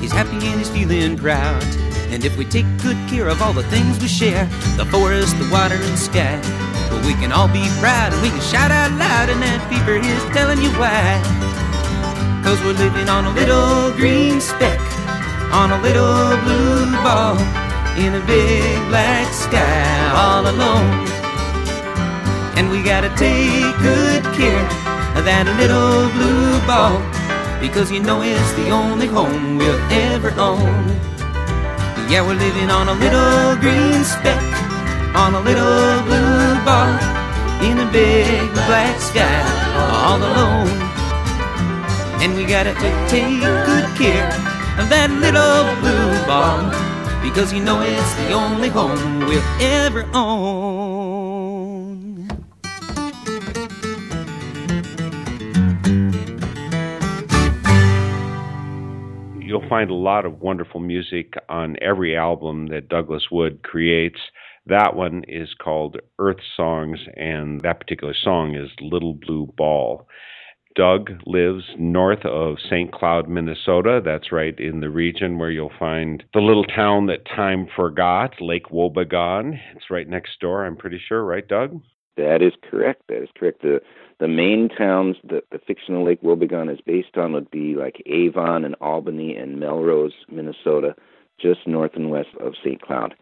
He's 0.00 0.12
happy 0.12 0.44
and 0.46 0.58
he's 0.58 0.70
feeling 0.70 1.16
proud. 1.16 1.62
And 2.10 2.24
if 2.24 2.36
we 2.36 2.44
take 2.44 2.66
good 2.82 2.96
care 3.08 3.28
of 3.28 3.40
all 3.40 3.52
the 3.52 3.62
things 3.64 4.00
we 4.00 4.08
share 4.08 4.46
the 4.76 4.86
forest, 4.86 5.38
the 5.38 5.48
water, 5.50 5.76
and 5.76 5.92
the 5.92 5.96
sky 5.96 6.40
well, 6.92 7.06
we 7.06 7.14
can 7.14 7.32
all 7.32 7.48
be 7.48 7.64
proud 7.80 8.12
and 8.12 8.20
we 8.20 8.28
can 8.28 8.40
shout 8.40 8.70
out 8.70 8.92
loud, 8.92 9.30
and 9.32 9.40
that 9.40 9.64
beaver 9.72 9.96
is 9.96 10.22
telling 10.36 10.60
you 10.60 10.68
why. 10.76 11.16
Cause 12.44 12.60
we're 12.60 12.76
living 12.76 13.08
on 13.08 13.24
a 13.24 13.32
little 13.32 13.92
green 13.96 14.40
speck, 14.40 14.80
on 15.56 15.72
a 15.72 15.80
little 15.80 16.36
blue 16.44 16.92
ball, 17.00 17.40
in 17.96 18.12
a 18.12 18.24
big 18.26 18.76
black 18.92 19.32
sky, 19.32 19.88
all 20.12 20.44
alone. 20.44 20.92
And 22.60 22.68
we 22.68 22.82
gotta 22.82 23.08
take 23.16 23.72
good 23.80 24.22
care 24.36 24.81
of 25.16 25.24
that 25.24 25.46
little 25.60 26.08
blue 26.16 26.58
ball, 26.66 26.98
because 27.60 27.90
you 27.92 28.00
know 28.02 28.22
it's 28.22 28.52
the 28.54 28.70
only 28.70 29.06
home 29.06 29.58
we'll 29.58 29.80
ever 29.90 30.32
own. 30.40 30.88
Yeah, 32.10 32.26
we're 32.26 32.34
living 32.34 32.70
on 32.70 32.88
a 32.88 32.96
little 33.04 33.56
green 33.60 34.04
speck, 34.04 34.42
on 35.14 35.34
a 35.34 35.40
little 35.40 36.02
blue 36.08 36.56
ball, 36.64 36.92
in 37.62 37.78
a 37.78 37.88
big 37.92 38.52
black 38.68 38.98
sky, 39.00 39.40
all 39.76 40.18
alone. 40.18 40.68
And 42.22 42.34
we 42.34 42.44
gotta 42.44 42.74
take 43.08 43.40
good 43.40 43.88
care 43.96 44.28
of 44.80 44.88
that 44.88 45.10
little 45.24 45.68
blue 45.82 46.12
ball, 46.26 46.70
because 47.22 47.52
you 47.52 47.62
know 47.62 47.80
it's 47.80 48.14
the 48.14 48.32
only 48.32 48.68
home 48.68 49.20
we'll 49.20 49.42
ever 49.60 50.06
own. 50.14 51.01
You'll 59.52 59.68
find 59.68 59.90
a 59.90 59.94
lot 59.94 60.24
of 60.24 60.40
wonderful 60.40 60.80
music 60.80 61.34
on 61.50 61.76
every 61.82 62.16
album 62.16 62.68
that 62.68 62.88
Douglas 62.88 63.24
Wood 63.30 63.62
creates. 63.62 64.18
That 64.64 64.96
one 64.96 65.24
is 65.28 65.50
called 65.62 65.98
Earth 66.18 66.40
Songs, 66.56 67.00
and 67.18 67.60
that 67.60 67.78
particular 67.78 68.14
song 68.14 68.54
is 68.54 68.70
Little 68.80 69.12
Blue 69.12 69.52
Ball. 69.54 70.08
Doug 70.74 71.10
lives 71.26 71.64
north 71.78 72.24
of 72.24 72.56
St. 72.70 72.92
Cloud, 72.92 73.28
Minnesota. 73.28 74.00
That's 74.02 74.32
right 74.32 74.58
in 74.58 74.80
the 74.80 74.88
region 74.88 75.36
where 75.36 75.50
you'll 75.50 75.70
find 75.78 76.24
the 76.32 76.40
little 76.40 76.64
town 76.64 77.04
that 77.08 77.26
time 77.26 77.68
forgot, 77.76 78.40
Lake 78.40 78.70
Wobegon. 78.70 79.58
It's 79.76 79.90
right 79.90 80.08
next 80.08 80.40
door, 80.40 80.64
I'm 80.64 80.76
pretty 80.76 80.98
sure, 81.06 81.22
right, 81.22 81.46
Doug? 81.46 81.78
That 82.16 82.40
is 82.40 82.54
correct. 82.70 83.02
That 83.08 83.22
is 83.22 83.28
correct. 83.38 83.60
The 83.60 83.80
the 84.18 84.28
main 84.28 84.68
towns 84.68 85.16
that 85.24 85.44
the 85.50 85.58
fictional 85.58 86.04
Lake 86.04 86.22
Wobegon 86.22 86.72
is 86.72 86.80
based 86.80 87.16
on 87.16 87.32
would 87.32 87.50
be 87.50 87.74
like 87.74 88.02
Avon 88.06 88.64
and 88.64 88.74
Albany 88.80 89.36
and 89.36 89.58
Melrose, 89.58 90.12
Minnesota, 90.30 90.94
just 91.40 91.66
north 91.66 91.92
and 91.94 92.10
west 92.10 92.30
of 92.40 92.54
St. 92.62 92.80
Cloud. 92.80 93.14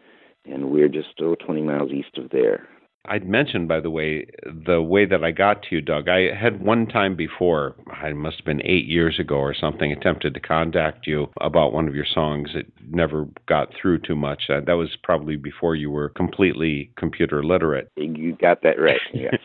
And 0.45 0.71
we're 0.71 0.89
just 0.89 1.09
oh, 1.21 1.35
20 1.35 1.61
miles 1.61 1.91
east 1.91 2.17
of 2.17 2.29
there. 2.31 2.67
I'd 3.05 3.27
mentioned, 3.27 3.67
by 3.67 3.79
the 3.79 3.89
way, 3.89 4.27
the 4.43 4.81
way 4.81 5.05
that 5.05 5.23
I 5.23 5.31
got 5.31 5.63
to 5.63 5.75
you, 5.75 5.81
Doug. 5.81 6.07
I 6.07 6.35
had 6.35 6.61
one 6.61 6.85
time 6.85 7.15
before, 7.15 7.75
I 7.91 8.13
must 8.13 8.37
have 8.37 8.45
been 8.45 8.61
eight 8.63 8.85
years 8.85 9.19
ago 9.19 9.37
or 9.37 9.55
something, 9.55 9.91
attempted 9.91 10.35
to 10.35 10.39
contact 10.39 11.07
you 11.07 11.27
about 11.41 11.73
one 11.73 11.87
of 11.87 11.95
your 11.95 12.05
songs. 12.05 12.51
It 12.53 12.67
never 12.87 13.27
got 13.47 13.69
through 13.73 13.99
too 13.99 14.15
much. 14.15 14.43
Uh, 14.49 14.61
that 14.67 14.73
was 14.73 14.95
probably 15.01 15.35
before 15.35 15.75
you 15.75 15.89
were 15.89 16.09
completely 16.09 16.91
computer 16.95 17.43
literate. 17.43 17.89
You 17.95 18.35
got 18.39 18.61
that 18.63 18.79
right. 18.79 19.01
Yes. 19.13 19.35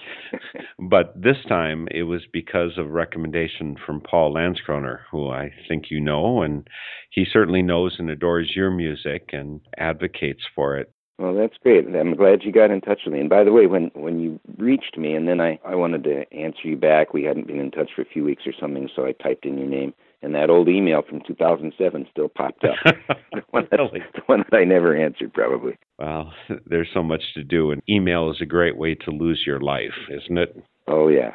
But 0.89 1.13
this 1.21 1.37
time 1.49 1.89
it 1.91 2.05
was 2.05 2.23
because 2.33 2.79
of 2.79 2.91
recommendation 2.91 3.77
from 3.85 4.01
Paul 4.01 4.35
Landskroner, 4.35 5.01
who 5.11 5.29
I 5.29 5.53
think 5.69 5.91
you 5.91 6.01
know, 6.01 6.43
and 6.43 6.67
he 7.11 7.25
certainly 7.31 7.63
knows 7.63 7.97
and 7.99 8.11
adores 8.11 8.53
your 8.55 8.71
music 8.71 9.31
and 9.33 9.61
advocates 9.79 10.43
for 10.55 10.77
it. 10.77 10.93
Well, 11.19 11.35
that's 11.35 11.57
great. 11.63 11.87
I'm 11.87 12.15
glad 12.15 12.43
you 12.43 12.53
got 12.53 12.71
in 12.71 12.83
touch 12.83 13.01
with 13.07 13.15
me. 13.15 13.21
And 13.21 13.31
by 13.31 13.43
the 13.43 13.53
way, 13.53 13.67
when 13.67 13.91
when 13.95 14.21
you 14.21 14.39
reached 14.59 14.99
me, 14.99 15.15
and 15.15 15.27
then 15.27 15.41
I 15.41 15.59
I 15.65 15.75
wanted 15.75 16.05
to 16.05 16.31
answer 16.33 16.61
you 16.65 16.77
back. 16.77 17.15
We 17.15 17.25
hadn't 17.25 17.47
been 17.47 17.61
in 17.61 17.71
touch 17.71 17.91
for 17.97 18.03
a 18.03 18.07
few 18.07 18.23
weeks 18.23 18.43
or 18.47 18.53
something, 18.61 18.89
so 18.95 19.07
I 19.07 19.13
typed 19.13 19.47
in 19.47 19.57
your 19.57 19.67
name, 19.67 19.95
and 20.21 20.35
that 20.35 20.51
old 20.51 20.69
email 20.69 21.01
from 21.09 21.23
2007 21.27 22.07
still 22.11 22.29
popped 22.29 22.65
up. 22.65 22.75
the, 23.33 23.43
one 23.51 23.67
that, 23.71 23.79
Really? 23.79 24.03
the 24.15 24.23
one 24.27 24.45
that 24.51 24.57
I 24.59 24.65
never 24.65 24.95
answered, 24.95 25.33
probably. 25.33 25.79
Well, 25.99 26.35
there's 26.67 26.91
so 26.93 27.03
much 27.03 27.23
to 27.35 27.43
do, 27.43 27.71
and 27.71 27.83
email 27.89 28.31
is 28.31 28.43
a 28.43 28.47
great 28.47 28.77
way 28.77 28.95
to 28.95 29.11
lose 29.11 29.43
your 29.47 29.61
life, 29.61 29.95
isn't 30.11 30.37
it? 30.37 30.63
Oh 30.87 31.09
yeah. 31.09 31.35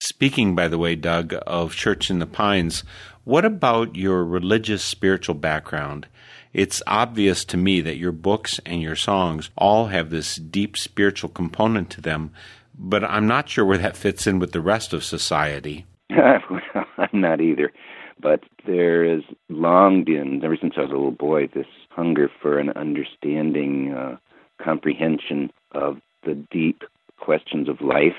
Speaking, 0.00 0.54
by 0.54 0.68
the 0.68 0.78
way, 0.78 0.96
Doug, 0.96 1.34
of 1.46 1.74
Church 1.74 2.10
in 2.10 2.18
the 2.18 2.26
Pines, 2.26 2.84
what 3.24 3.44
about 3.44 3.96
your 3.96 4.24
religious 4.24 4.84
spiritual 4.84 5.34
background? 5.34 6.06
It's 6.52 6.82
obvious 6.86 7.44
to 7.46 7.56
me 7.56 7.80
that 7.80 7.96
your 7.96 8.12
books 8.12 8.60
and 8.66 8.82
your 8.82 8.96
songs 8.96 9.50
all 9.56 9.86
have 9.86 10.10
this 10.10 10.36
deep 10.36 10.76
spiritual 10.76 11.30
component 11.30 11.88
to 11.90 12.00
them, 12.00 12.32
but 12.78 13.02
I'm 13.02 13.26
not 13.26 13.48
sure 13.48 13.64
where 13.64 13.78
that 13.78 13.96
fits 13.96 14.26
in 14.26 14.38
with 14.38 14.52
the 14.52 14.60
rest 14.60 14.92
of 14.92 15.02
society. 15.04 15.86
well, 16.10 16.86
I'm 16.98 17.20
not 17.20 17.40
either. 17.40 17.72
But 18.20 18.40
there 18.66 19.04
has 19.10 19.22
long 19.48 20.04
been, 20.04 20.42
ever 20.44 20.56
since 20.60 20.74
I 20.76 20.82
was 20.82 20.90
a 20.90 20.94
little 20.94 21.10
boy, 21.10 21.48
this 21.48 21.66
hunger 21.88 22.30
for 22.40 22.58
an 22.58 22.70
understanding, 22.70 23.92
uh, 23.92 24.16
comprehension 24.62 25.50
of 25.72 25.96
the 26.24 26.34
deep 26.50 26.82
questions 27.18 27.68
of 27.68 27.80
life. 27.80 28.16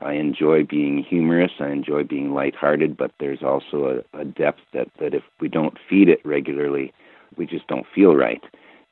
I 0.00 0.14
enjoy 0.14 0.64
being 0.64 1.02
humorous. 1.02 1.52
I 1.60 1.68
enjoy 1.68 2.04
being 2.04 2.34
lighthearted, 2.34 2.96
but 2.96 3.12
there's 3.20 3.42
also 3.42 4.02
a, 4.14 4.20
a 4.20 4.24
depth 4.24 4.60
that, 4.72 4.88
that 5.00 5.14
if 5.14 5.22
we 5.40 5.48
don't 5.48 5.78
feed 5.88 6.08
it 6.08 6.20
regularly, 6.24 6.92
we 7.36 7.46
just 7.46 7.66
don't 7.68 7.86
feel 7.94 8.14
right. 8.14 8.42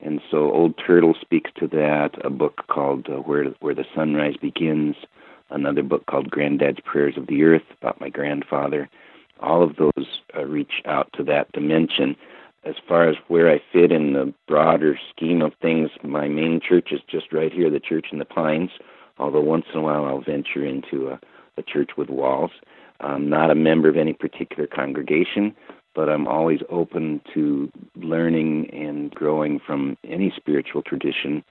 And 0.00 0.20
so 0.30 0.52
Old 0.52 0.74
Turtle 0.84 1.14
speaks 1.20 1.50
to 1.58 1.68
that, 1.68 2.10
a 2.24 2.30
book 2.30 2.62
called 2.68 3.08
uh, 3.08 3.18
Where, 3.18 3.44
Where 3.60 3.74
the 3.74 3.84
Sunrise 3.94 4.36
Begins, 4.40 4.96
another 5.50 5.82
book 5.82 6.06
called 6.06 6.30
Granddad's 6.30 6.80
Prayers 6.84 7.16
of 7.16 7.28
the 7.28 7.42
Earth 7.44 7.62
about 7.80 8.00
my 8.00 8.08
grandfather. 8.08 8.88
All 9.40 9.62
of 9.62 9.76
those 9.76 10.20
uh, 10.36 10.44
reach 10.44 10.82
out 10.86 11.08
to 11.14 11.24
that 11.24 11.52
dimension. 11.52 12.16
As 12.64 12.74
far 12.88 13.08
as 13.08 13.16
where 13.28 13.50
I 13.50 13.60
fit 13.72 13.90
in 13.90 14.12
the 14.12 14.32
broader 14.46 14.98
scheme 15.10 15.42
of 15.42 15.52
things, 15.60 15.90
my 16.04 16.28
main 16.28 16.60
church 16.60 16.88
is 16.92 17.00
just 17.08 17.32
right 17.32 17.52
here, 17.52 17.70
the 17.70 17.80
Church 17.80 18.06
in 18.12 18.18
the 18.18 18.24
Pines, 18.24 18.70
although 19.22 19.40
once 19.40 19.66
in 19.72 19.80
a 19.80 19.82
while 19.82 20.04
I'll 20.04 20.20
venture 20.20 20.64
into 20.64 21.08
a, 21.08 21.20
a 21.56 21.62
church 21.62 21.90
with 21.96 22.10
walls. 22.10 22.50
I'm 23.00 23.28
not 23.28 23.50
a 23.50 23.54
member 23.54 23.88
of 23.88 23.96
any 23.96 24.12
particular 24.12 24.66
congregation, 24.66 25.54
but 25.94 26.08
I'm 26.08 26.26
always 26.26 26.60
open 26.70 27.20
to 27.34 27.70
learning 27.96 28.70
and 28.72 29.10
growing 29.10 29.60
from 29.64 29.96
any 30.04 30.32
spiritual 30.36 30.82
tradition. 30.82 31.44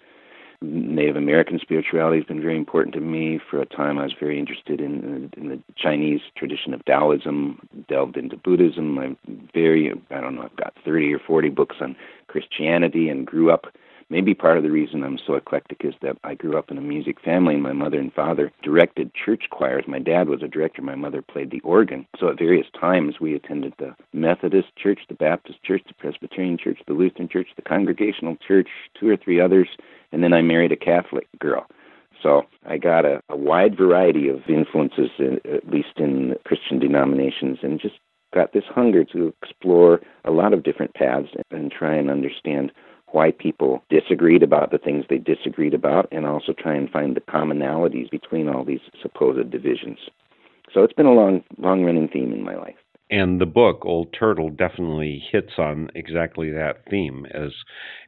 Native 0.63 1.15
American 1.15 1.57
spirituality 1.59 2.17
has 2.19 2.25
been 2.25 2.41
very 2.41 2.55
important 2.55 2.93
to 2.93 3.01
me. 3.01 3.39
For 3.49 3.61
a 3.61 3.65
time, 3.65 3.97
I 3.97 4.03
was 4.03 4.13
very 4.19 4.37
interested 4.39 4.79
in, 4.79 5.31
in 5.35 5.49
the 5.49 5.59
Chinese 5.75 6.21
tradition 6.37 6.73
of 6.73 6.85
Taoism, 6.85 7.67
delved 7.89 8.15
into 8.15 8.37
Buddhism. 8.37 8.97
I'm 8.99 9.17
very, 9.53 9.91
I 10.11 10.21
don't 10.21 10.35
know, 10.35 10.43
I've 10.43 10.55
got 10.57 10.75
30 10.85 11.13
or 11.15 11.19
40 11.19 11.49
books 11.49 11.77
on 11.81 11.95
Christianity 12.27 13.09
and 13.09 13.25
grew 13.25 13.51
up 13.51 13.65
maybe 14.11 14.33
part 14.33 14.57
of 14.57 14.63
the 14.63 14.69
reason 14.69 15.03
I'm 15.03 15.17
so 15.25 15.35
eclectic 15.35 15.85
is 15.85 15.93
that 16.01 16.17
I 16.25 16.35
grew 16.35 16.57
up 16.57 16.69
in 16.69 16.77
a 16.77 16.81
music 16.81 17.21
family, 17.21 17.53
and 17.53 17.63
my 17.63 17.71
mother 17.71 17.97
and 17.97 18.13
father 18.13 18.51
directed 18.61 19.11
church 19.15 19.45
choirs. 19.49 19.85
My 19.87 19.99
dad 19.99 20.27
was 20.27 20.43
a 20.43 20.49
director, 20.49 20.81
my 20.81 20.95
mother 20.95 21.21
played 21.21 21.49
the 21.49 21.61
organ. 21.61 22.05
So 22.19 22.29
at 22.29 22.37
various 22.37 22.67
times, 22.79 23.15
we 23.21 23.33
attended 23.33 23.73
the 23.79 23.95
Methodist 24.11 24.75
Church, 24.75 24.99
the 25.07 25.15
Baptist 25.15 25.63
Church, 25.63 25.83
the 25.87 25.93
Presbyterian 25.93 26.57
Church, 26.57 26.79
the 26.85 26.93
Lutheran 26.93 27.29
Church, 27.29 27.47
the 27.55 27.61
Congregational 27.61 28.35
Church, 28.45 28.67
two 28.99 29.07
or 29.07 29.15
three 29.15 29.39
others, 29.39 29.69
and 30.11 30.21
then 30.21 30.33
I 30.33 30.41
married 30.41 30.73
a 30.73 30.77
Catholic 30.77 31.27
girl. 31.39 31.65
So 32.21 32.43
I 32.67 32.77
got 32.77 33.05
a, 33.05 33.21
a 33.29 33.37
wide 33.37 33.77
variety 33.77 34.27
of 34.27 34.41
influences, 34.47 35.09
uh, 35.19 35.55
at 35.55 35.69
least 35.69 35.97
in 35.97 36.35
Christian 36.45 36.79
denominations, 36.79 37.59
and 37.63 37.79
just 37.79 37.95
got 38.33 38.53
this 38.53 38.63
hunger 38.69 39.03
to 39.05 39.33
explore 39.41 40.01
a 40.25 40.31
lot 40.31 40.53
of 40.53 40.63
different 40.63 40.93
paths 40.93 41.29
and 41.49 41.71
try 41.71 41.95
and 41.95 42.09
understand 42.09 42.71
why 43.11 43.31
people 43.31 43.83
disagreed 43.89 44.43
about 44.43 44.71
the 44.71 44.77
things 44.77 45.05
they 45.09 45.17
disagreed 45.17 45.73
about 45.73 46.07
and 46.11 46.25
also 46.25 46.53
try 46.53 46.75
and 46.75 46.89
find 46.89 47.15
the 47.15 47.21
commonalities 47.21 48.09
between 48.09 48.47
all 48.47 48.63
these 48.63 48.79
supposed 49.01 49.49
divisions. 49.51 49.97
So 50.73 50.83
it's 50.83 50.93
been 50.93 51.05
a 51.05 51.13
long 51.13 51.43
long 51.57 51.83
running 51.83 52.07
theme 52.07 52.31
in 52.31 52.43
my 52.43 52.55
life. 52.55 52.75
And 53.09 53.41
the 53.41 53.45
book, 53.45 53.81
Old 53.83 54.15
Turtle, 54.17 54.49
definitely 54.49 55.21
hits 55.31 55.51
on 55.57 55.89
exactly 55.95 56.49
that 56.51 56.83
theme 56.89 57.25
as 57.33 57.51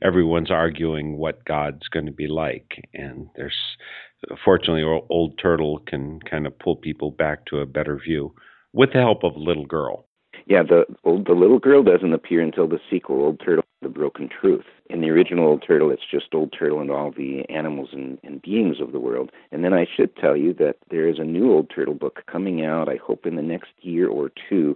everyone's 0.02 0.50
arguing 0.50 1.18
what 1.18 1.44
God's 1.44 1.90
going 1.90 2.06
to 2.06 2.12
be 2.14 2.28
like. 2.28 2.88
And 2.94 3.28
there's, 3.36 3.58
fortunately, 4.46 4.84
Old 4.84 5.38
Turtle 5.42 5.80
can 5.86 6.22
kind 6.22 6.48
of 6.48 6.58
pull 6.58 6.78
people 6.78 7.12
back 7.12 7.46
to 7.48 7.60
a 7.60 7.66
better 7.66 8.00
view 8.00 8.34
with 8.72 8.94
the 8.94 9.00
help 9.00 9.26
of 9.26 9.34
little 9.36 9.66
girl. 9.66 10.06
Yeah, 10.46 10.64
the 10.64 10.86
old, 11.04 11.28
the 11.28 11.34
little 11.34 11.60
girl 11.60 11.84
doesn't 11.84 12.14
appear 12.14 12.42
until 12.42 12.68
the 12.68 12.80
sequel. 12.90 13.18
Old 13.24 13.42
Turtle 13.44 13.63
the 13.84 13.90
broken 13.90 14.30
truth. 14.30 14.66
In 14.90 15.02
the 15.02 15.10
original 15.10 15.48
Old 15.48 15.64
Turtle, 15.66 15.92
it's 15.92 16.10
just 16.10 16.34
Old 16.34 16.54
Turtle 16.58 16.82
and 16.82 16.90
all 16.90 17.12
the 17.12 17.44
animals 17.50 17.90
and, 17.94 18.18
and 18.24 18.42
beings 18.42 18.78
of 18.82 18.92
the 18.92 19.00
world. 19.00 19.32
And 19.52 19.64
then 19.64 19.74
I 19.74 19.86
should 19.86 20.16
tell 20.18 20.36
you 20.36 20.54
that 20.56 20.78
there 20.90 21.08
is 21.08 21.20
a 21.20 21.24
new 21.24 21.52
Old 21.52 21.70
Turtle 21.74 21.94
book 21.94 22.24
coming 22.32 22.66
out, 22.66 22.90
I 22.90 22.98
hope 22.98 23.26
in 23.26 23.36
the 23.36 23.42
next 23.42 23.72
year 23.82 24.08
or 24.08 24.32
two. 24.50 24.76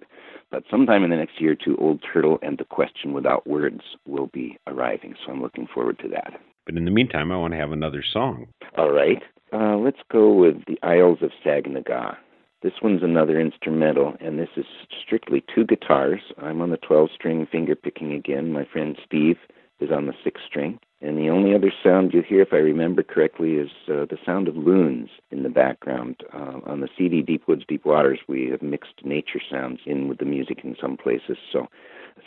But 0.52 0.64
sometime 0.70 1.04
in 1.04 1.10
the 1.10 1.18
next 1.18 1.42
year 1.42 1.54
or 1.54 1.56
two, 1.56 1.78
Old 1.78 2.04
Turtle 2.14 2.40
and 2.42 2.58
the 2.58 2.66
Question 2.66 3.14
Without 3.14 3.48
Words 3.48 3.82
will 4.06 4.28
be 4.28 4.58
arriving. 4.68 5.16
So 5.26 5.32
I'm 5.32 5.42
looking 5.42 5.68
forward 5.68 6.00
to 6.00 6.08
that. 6.10 6.40
But 6.66 6.76
in 6.76 6.86
the 6.86 6.92
meantime, 6.92 7.32
I 7.32 7.38
want 7.38 7.54
to 7.54 7.60
have 7.60 7.72
another 7.72 8.04
song. 8.14 8.48
All 8.78 8.92
right. 8.92 9.22
Uh, 9.54 9.78
let's 9.78 10.00
go 10.12 10.34
with 10.34 10.66
The 10.66 10.78
Isles 10.84 11.20
of 11.22 11.32
Saganaga. 11.46 12.18
This 12.64 12.74
one's 12.82 13.04
another 13.04 13.40
instrumental, 13.40 14.16
and 14.20 14.40
this 14.40 14.50
is 14.58 14.66
strictly 15.06 15.44
two 15.54 15.64
guitars. 15.64 16.22
I'm 16.42 16.60
on 16.62 16.72
the 16.72 16.78
12 16.78 17.10
string 17.14 17.46
finger 17.52 17.76
picking 17.76 18.14
again. 18.14 18.52
My 18.52 18.66
friend 18.66 18.98
Steve 19.06 19.38
is 19.80 19.92
on 19.92 20.08
the 20.08 20.14
6 20.24 20.42
string. 20.48 20.80
And 21.00 21.20
the 21.20 21.30
only 21.30 21.54
other 21.54 21.72
sound 21.84 22.16
you 22.16 22.24
hear, 22.24 22.42
if 22.42 22.54
I 22.54 22.58
remember 22.58 23.04
correctly, 23.04 23.54
is 23.54 23.70
uh, 23.88 24.06
the 24.10 24.18
sound 24.26 24.48
of 24.48 24.58
loons 24.58 25.10
in 25.30 25.44
the 25.44 25.50
background. 25.50 26.16
Uh, 26.34 26.60
on 26.66 26.82
the 26.82 26.90
CD 26.98 27.22
Deep 27.22 27.48
Woods, 27.48 27.64
Deep 27.68 27.86
Waters, 27.86 28.20
we 28.28 28.50
have 28.50 28.64
mixed 28.64 29.06
nature 29.06 29.40
sounds 29.52 29.82
in 29.86 30.08
with 30.08 30.18
the 30.18 30.26
music 30.26 30.62
in 30.64 30.76
some 30.82 30.98
places. 30.98 31.38
So 31.52 31.68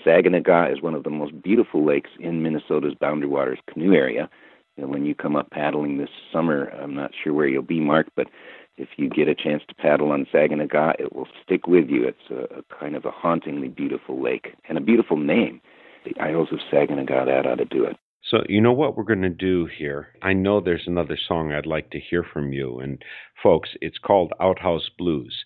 Saganaga 0.06 0.72
is 0.72 0.80
one 0.80 0.94
of 0.94 1.02
the 1.02 1.10
most 1.10 1.42
beautiful 1.42 1.84
lakes 1.84 2.10
in 2.20 2.44
Minnesota's 2.44 2.94
Boundary 2.94 3.28
Waters 3.28 3.58
canoe 3.68 3.94
area. 3.94 4.30
And 4.76 4.90
when 4.90 5.04
you 5.04 5.16
come 5.16 5.34
up 5.34 5.50
paddling 5.50 5.98
this 5.98 6.10
summer, 6.32 6.70
I'm 6.80 6.94
not 6.94 7.10
sure 7.20 7.34
where 7.34 7.48
you'll 7.48 7.62
be, 7.62 7.80
Mark, 7.80 8.06
but 8.14 8.28
if 8.76 8.88
you 8.96 9.08
get 9.08 9.28
a 9.28 9.34
chance 9.34 9.62
to 9.68 9.74
paddle 9.74 10.12
on 10.12 10.26
Saganaga, 10.32 10.94
it 10.98 11.14
will 11.14 11.28
stick 11.44 11.66
with 11.66 11.88
you. 11.88 12.06
It's 12.06 12.30
a, 12.30 12.58
a 12.58 12.62
kind 12.78 12.96
of 12.96 13.04
a 13.04 13.10
hauntingly 13.10 13.68
beautiful 13.68 14.22
lake 14.22 14.54
and 14.68 14.78
a 14.78 14.80
beautiful 14.80 15.16
name. 15.16 15.60
The 16.04 16.18
Isles 16.20 16.48
of 16.50 16.60
Saganaga, 16.72 17.26
that 17.26 17.46
ought 17.46 17.56
to 17.56 17.64
do 17.66 17.84
it. 17.84 17.96
So, 18.22 18.38
you 18.48 18.60
know 18.60 18.72
what 18.72 18.96
we're 18.96 19.04
going 19.04 19.22
to 19.22 19.28
do 19.30 19.66
here? 19.66 20.08
I 20.22 20.34
know 20.34 20.60
there's 20.60 20.86
another 20.86 21.18
song 21.28 21.52
I'd 21.52 21.66
like 21.66 21.90
to 21.90 22.00
hear 22.00 22.22
from 22.22 22.52
you. 22.52 22.78
And, 22.78 23.02
folks, 23.42 23.70
it's 23.80 23.98
called 23.98 24.32
Outhouse 24.40 24.90
Blues. 24.98 25.44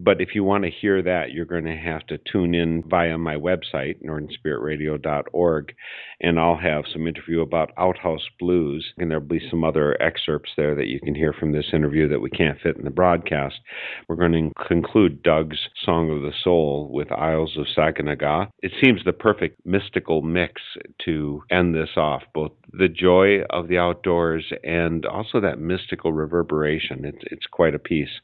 But 0.00 0.20
if 0.20 0.28
you 0.32 0.44
want 0.44 0.62
to 0.62 0.70
hear 0.70 1.02
that, 1.02 1.32
you're 1.32 1.44
going 1.44 1.64
to 1.64 1.74
have 1.74 2.06
to 2.06 2.18
tune 2.18 2.54
in 2.54 2.84
via 2.88 3.18
my 3.18 3.34
website, 3.34 4.00
northernspiritradio.org, 4.04 5.74
and 6.20 6.38
I'll 6.38 6.56
have 6.56 6.84
some 6.92 7.08
interview 7.08 7.40
about 7.40 7.72
Outhouse 7.76 8.24
Blues, 8.38 8.92
and 8.96 9.10
there'll 9.10 9.24
be 9.24 9.44
some 9.50 9.64
other 9.64 10.00
excerpts 10.00 10.52
there 10.56 10.76
that 10.76 10.86
you 10.86 11.00
can 11.00 11.16
hear 11.16 11.32
from 11.32 11.50
this 11.50 11.70
interview 11.72 12.06
that 12.08 12.20
we 12.20 12.30
can't 12.30 12.60
fit 12.60 12.76
in 12.76 12.84
the 12.84 12.90
broadcast. 12.90 13.56
We're 14.08 14.14
going 14.14 14.52
to 14.54 14.64
conclude 14.68 15.24
Doug's 15.24 15.68
Song 15.84 16.10
of 16.10 16.22
the 16.22 16.32
Soul 16.44 16.90
with 16.92 17.10
Isles 17.10 17.56
of 17.56 17.66
Saganaga. 17.66 18.50
It 18.62 18.70
seems 18.80 19.02
the 19.04 19.12
perfect 19.12 19.66
mystical 19.66 20.22
mix 20.22 20.62
to 21.06 21.42
end 21.50 21.74
this 21.74 21.96
off, 21.96 22.22
both 22.32 22.52
the 22.72 22.88
joy 22.88 23.40
of 23.50 23.66
the 23.66 23.78
outdoors 23.78 24.52
and 24.62 25.04
also 25.06 25.40
that 25.40 25.58
mystical 25.58 26.12
reverberation. 26.12 27.04
It's, 27.04 27.24
it's 27.32 27.46
quite 27.46 27.74
a 27.74 27.80
piece. 27.80 28.20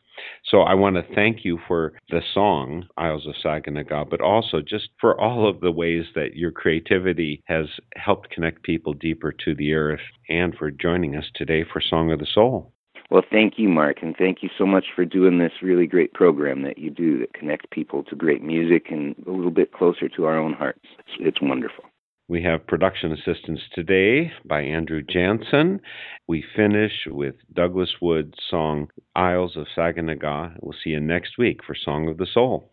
So 0.50 0.60
I 0.60 0.74
want 0.74 0.96
to 0.96 1.14
thank 1.14 1.44
you 1.44 1.58
for 1.66 1.94
the 2.10 2.20
song, 2.32 2.86
Isles 2.96 3.26
of 3.26 3.34
Saganaga, 3.44 4.08
but 4.08 4.20
also 4.20 4.60
just 4.60 4.90
for 5.00 5.18
all 5.20 5.48
of 5.48 5.60
the 5.60 5.72
ways 5.72 6.04
that 6.14 6.36
your 6.36 6.52
creativity 6.52 7.42
has 7.46 7.66
helped 7.96 8.30
connect 8.30 8.62
people 8.62 8.92
deeper 8.92 9.32
to 9.44 9.54
the 9.54 9.74
earth 9.74 10.00
and 10.28 10.54
for 10.54 10.70
joining 10.70 11.16
us 11.16 11.26
today 11.34 11.64
for 11.64 11.80
Song 11.80 12.12
of 12.12 12.18
the 12.18 12.26
Soul. 12.32 12.72
Well, 13.10 13.22
thank 13.30 13.54
you, 13.58 13.68
Mark, 13.68 13.98
and 14.02 14.16
thank 14.16 14.42
you 14.42 14.48
so 14.56 14.66
much 14.66 14.86
for 14.94 15.04
doing 15.04 15.38
this 15.38 15.52
really 15.62 15.86
great 15.86 16.14
program 16.14 16.62
that 16.62 16.78
you 16.78 16.90
do 16.90 17.18
that 17.18 17.34
connects 17.34 17.66
people 17.70 18.02
to 18.04 18.16
great 18.16 18.42
music 18.42 18.86
and 18.90 19.14
a 19.26 19.30
little 19.30 19.50
bit 19.50 19.72
closer 19.72 20.08
to 20.08 20.24
our 20.24 20.38
own 20.38 20.54
hearts. 20.54 20.80
It's, 20.98 21.16
it's 21.20 21.42
wonderful. 21.42 21.84
We 22.26 22.42
have 22.44 22.66
production 22.66 23.12
assistance 23.12 23.60
today 23.74 24.32
by 24.46 24.62
Andrew 24.62 25.02
Jansen. 25.02 25.80
We 26.26 26.42
finish 26.56 27.06
with 27.06 27.34
Douglas 27.52 27.96
Wood's 28.00 28.38
song 28.48 28.88
Isles 29.14 29.58
of 29.58 29.66
Saganaga. 29.76 30.56
We'll 30.62 30.72
see 30.82 30.90
you 30.90 31.00
next 31.00 31.36
week 31.36 31.60
for 31.62 31.74
Song 31.74 32.08
of 32.08 32.16
the 32.16 32.26
Soul. 32.32 32.72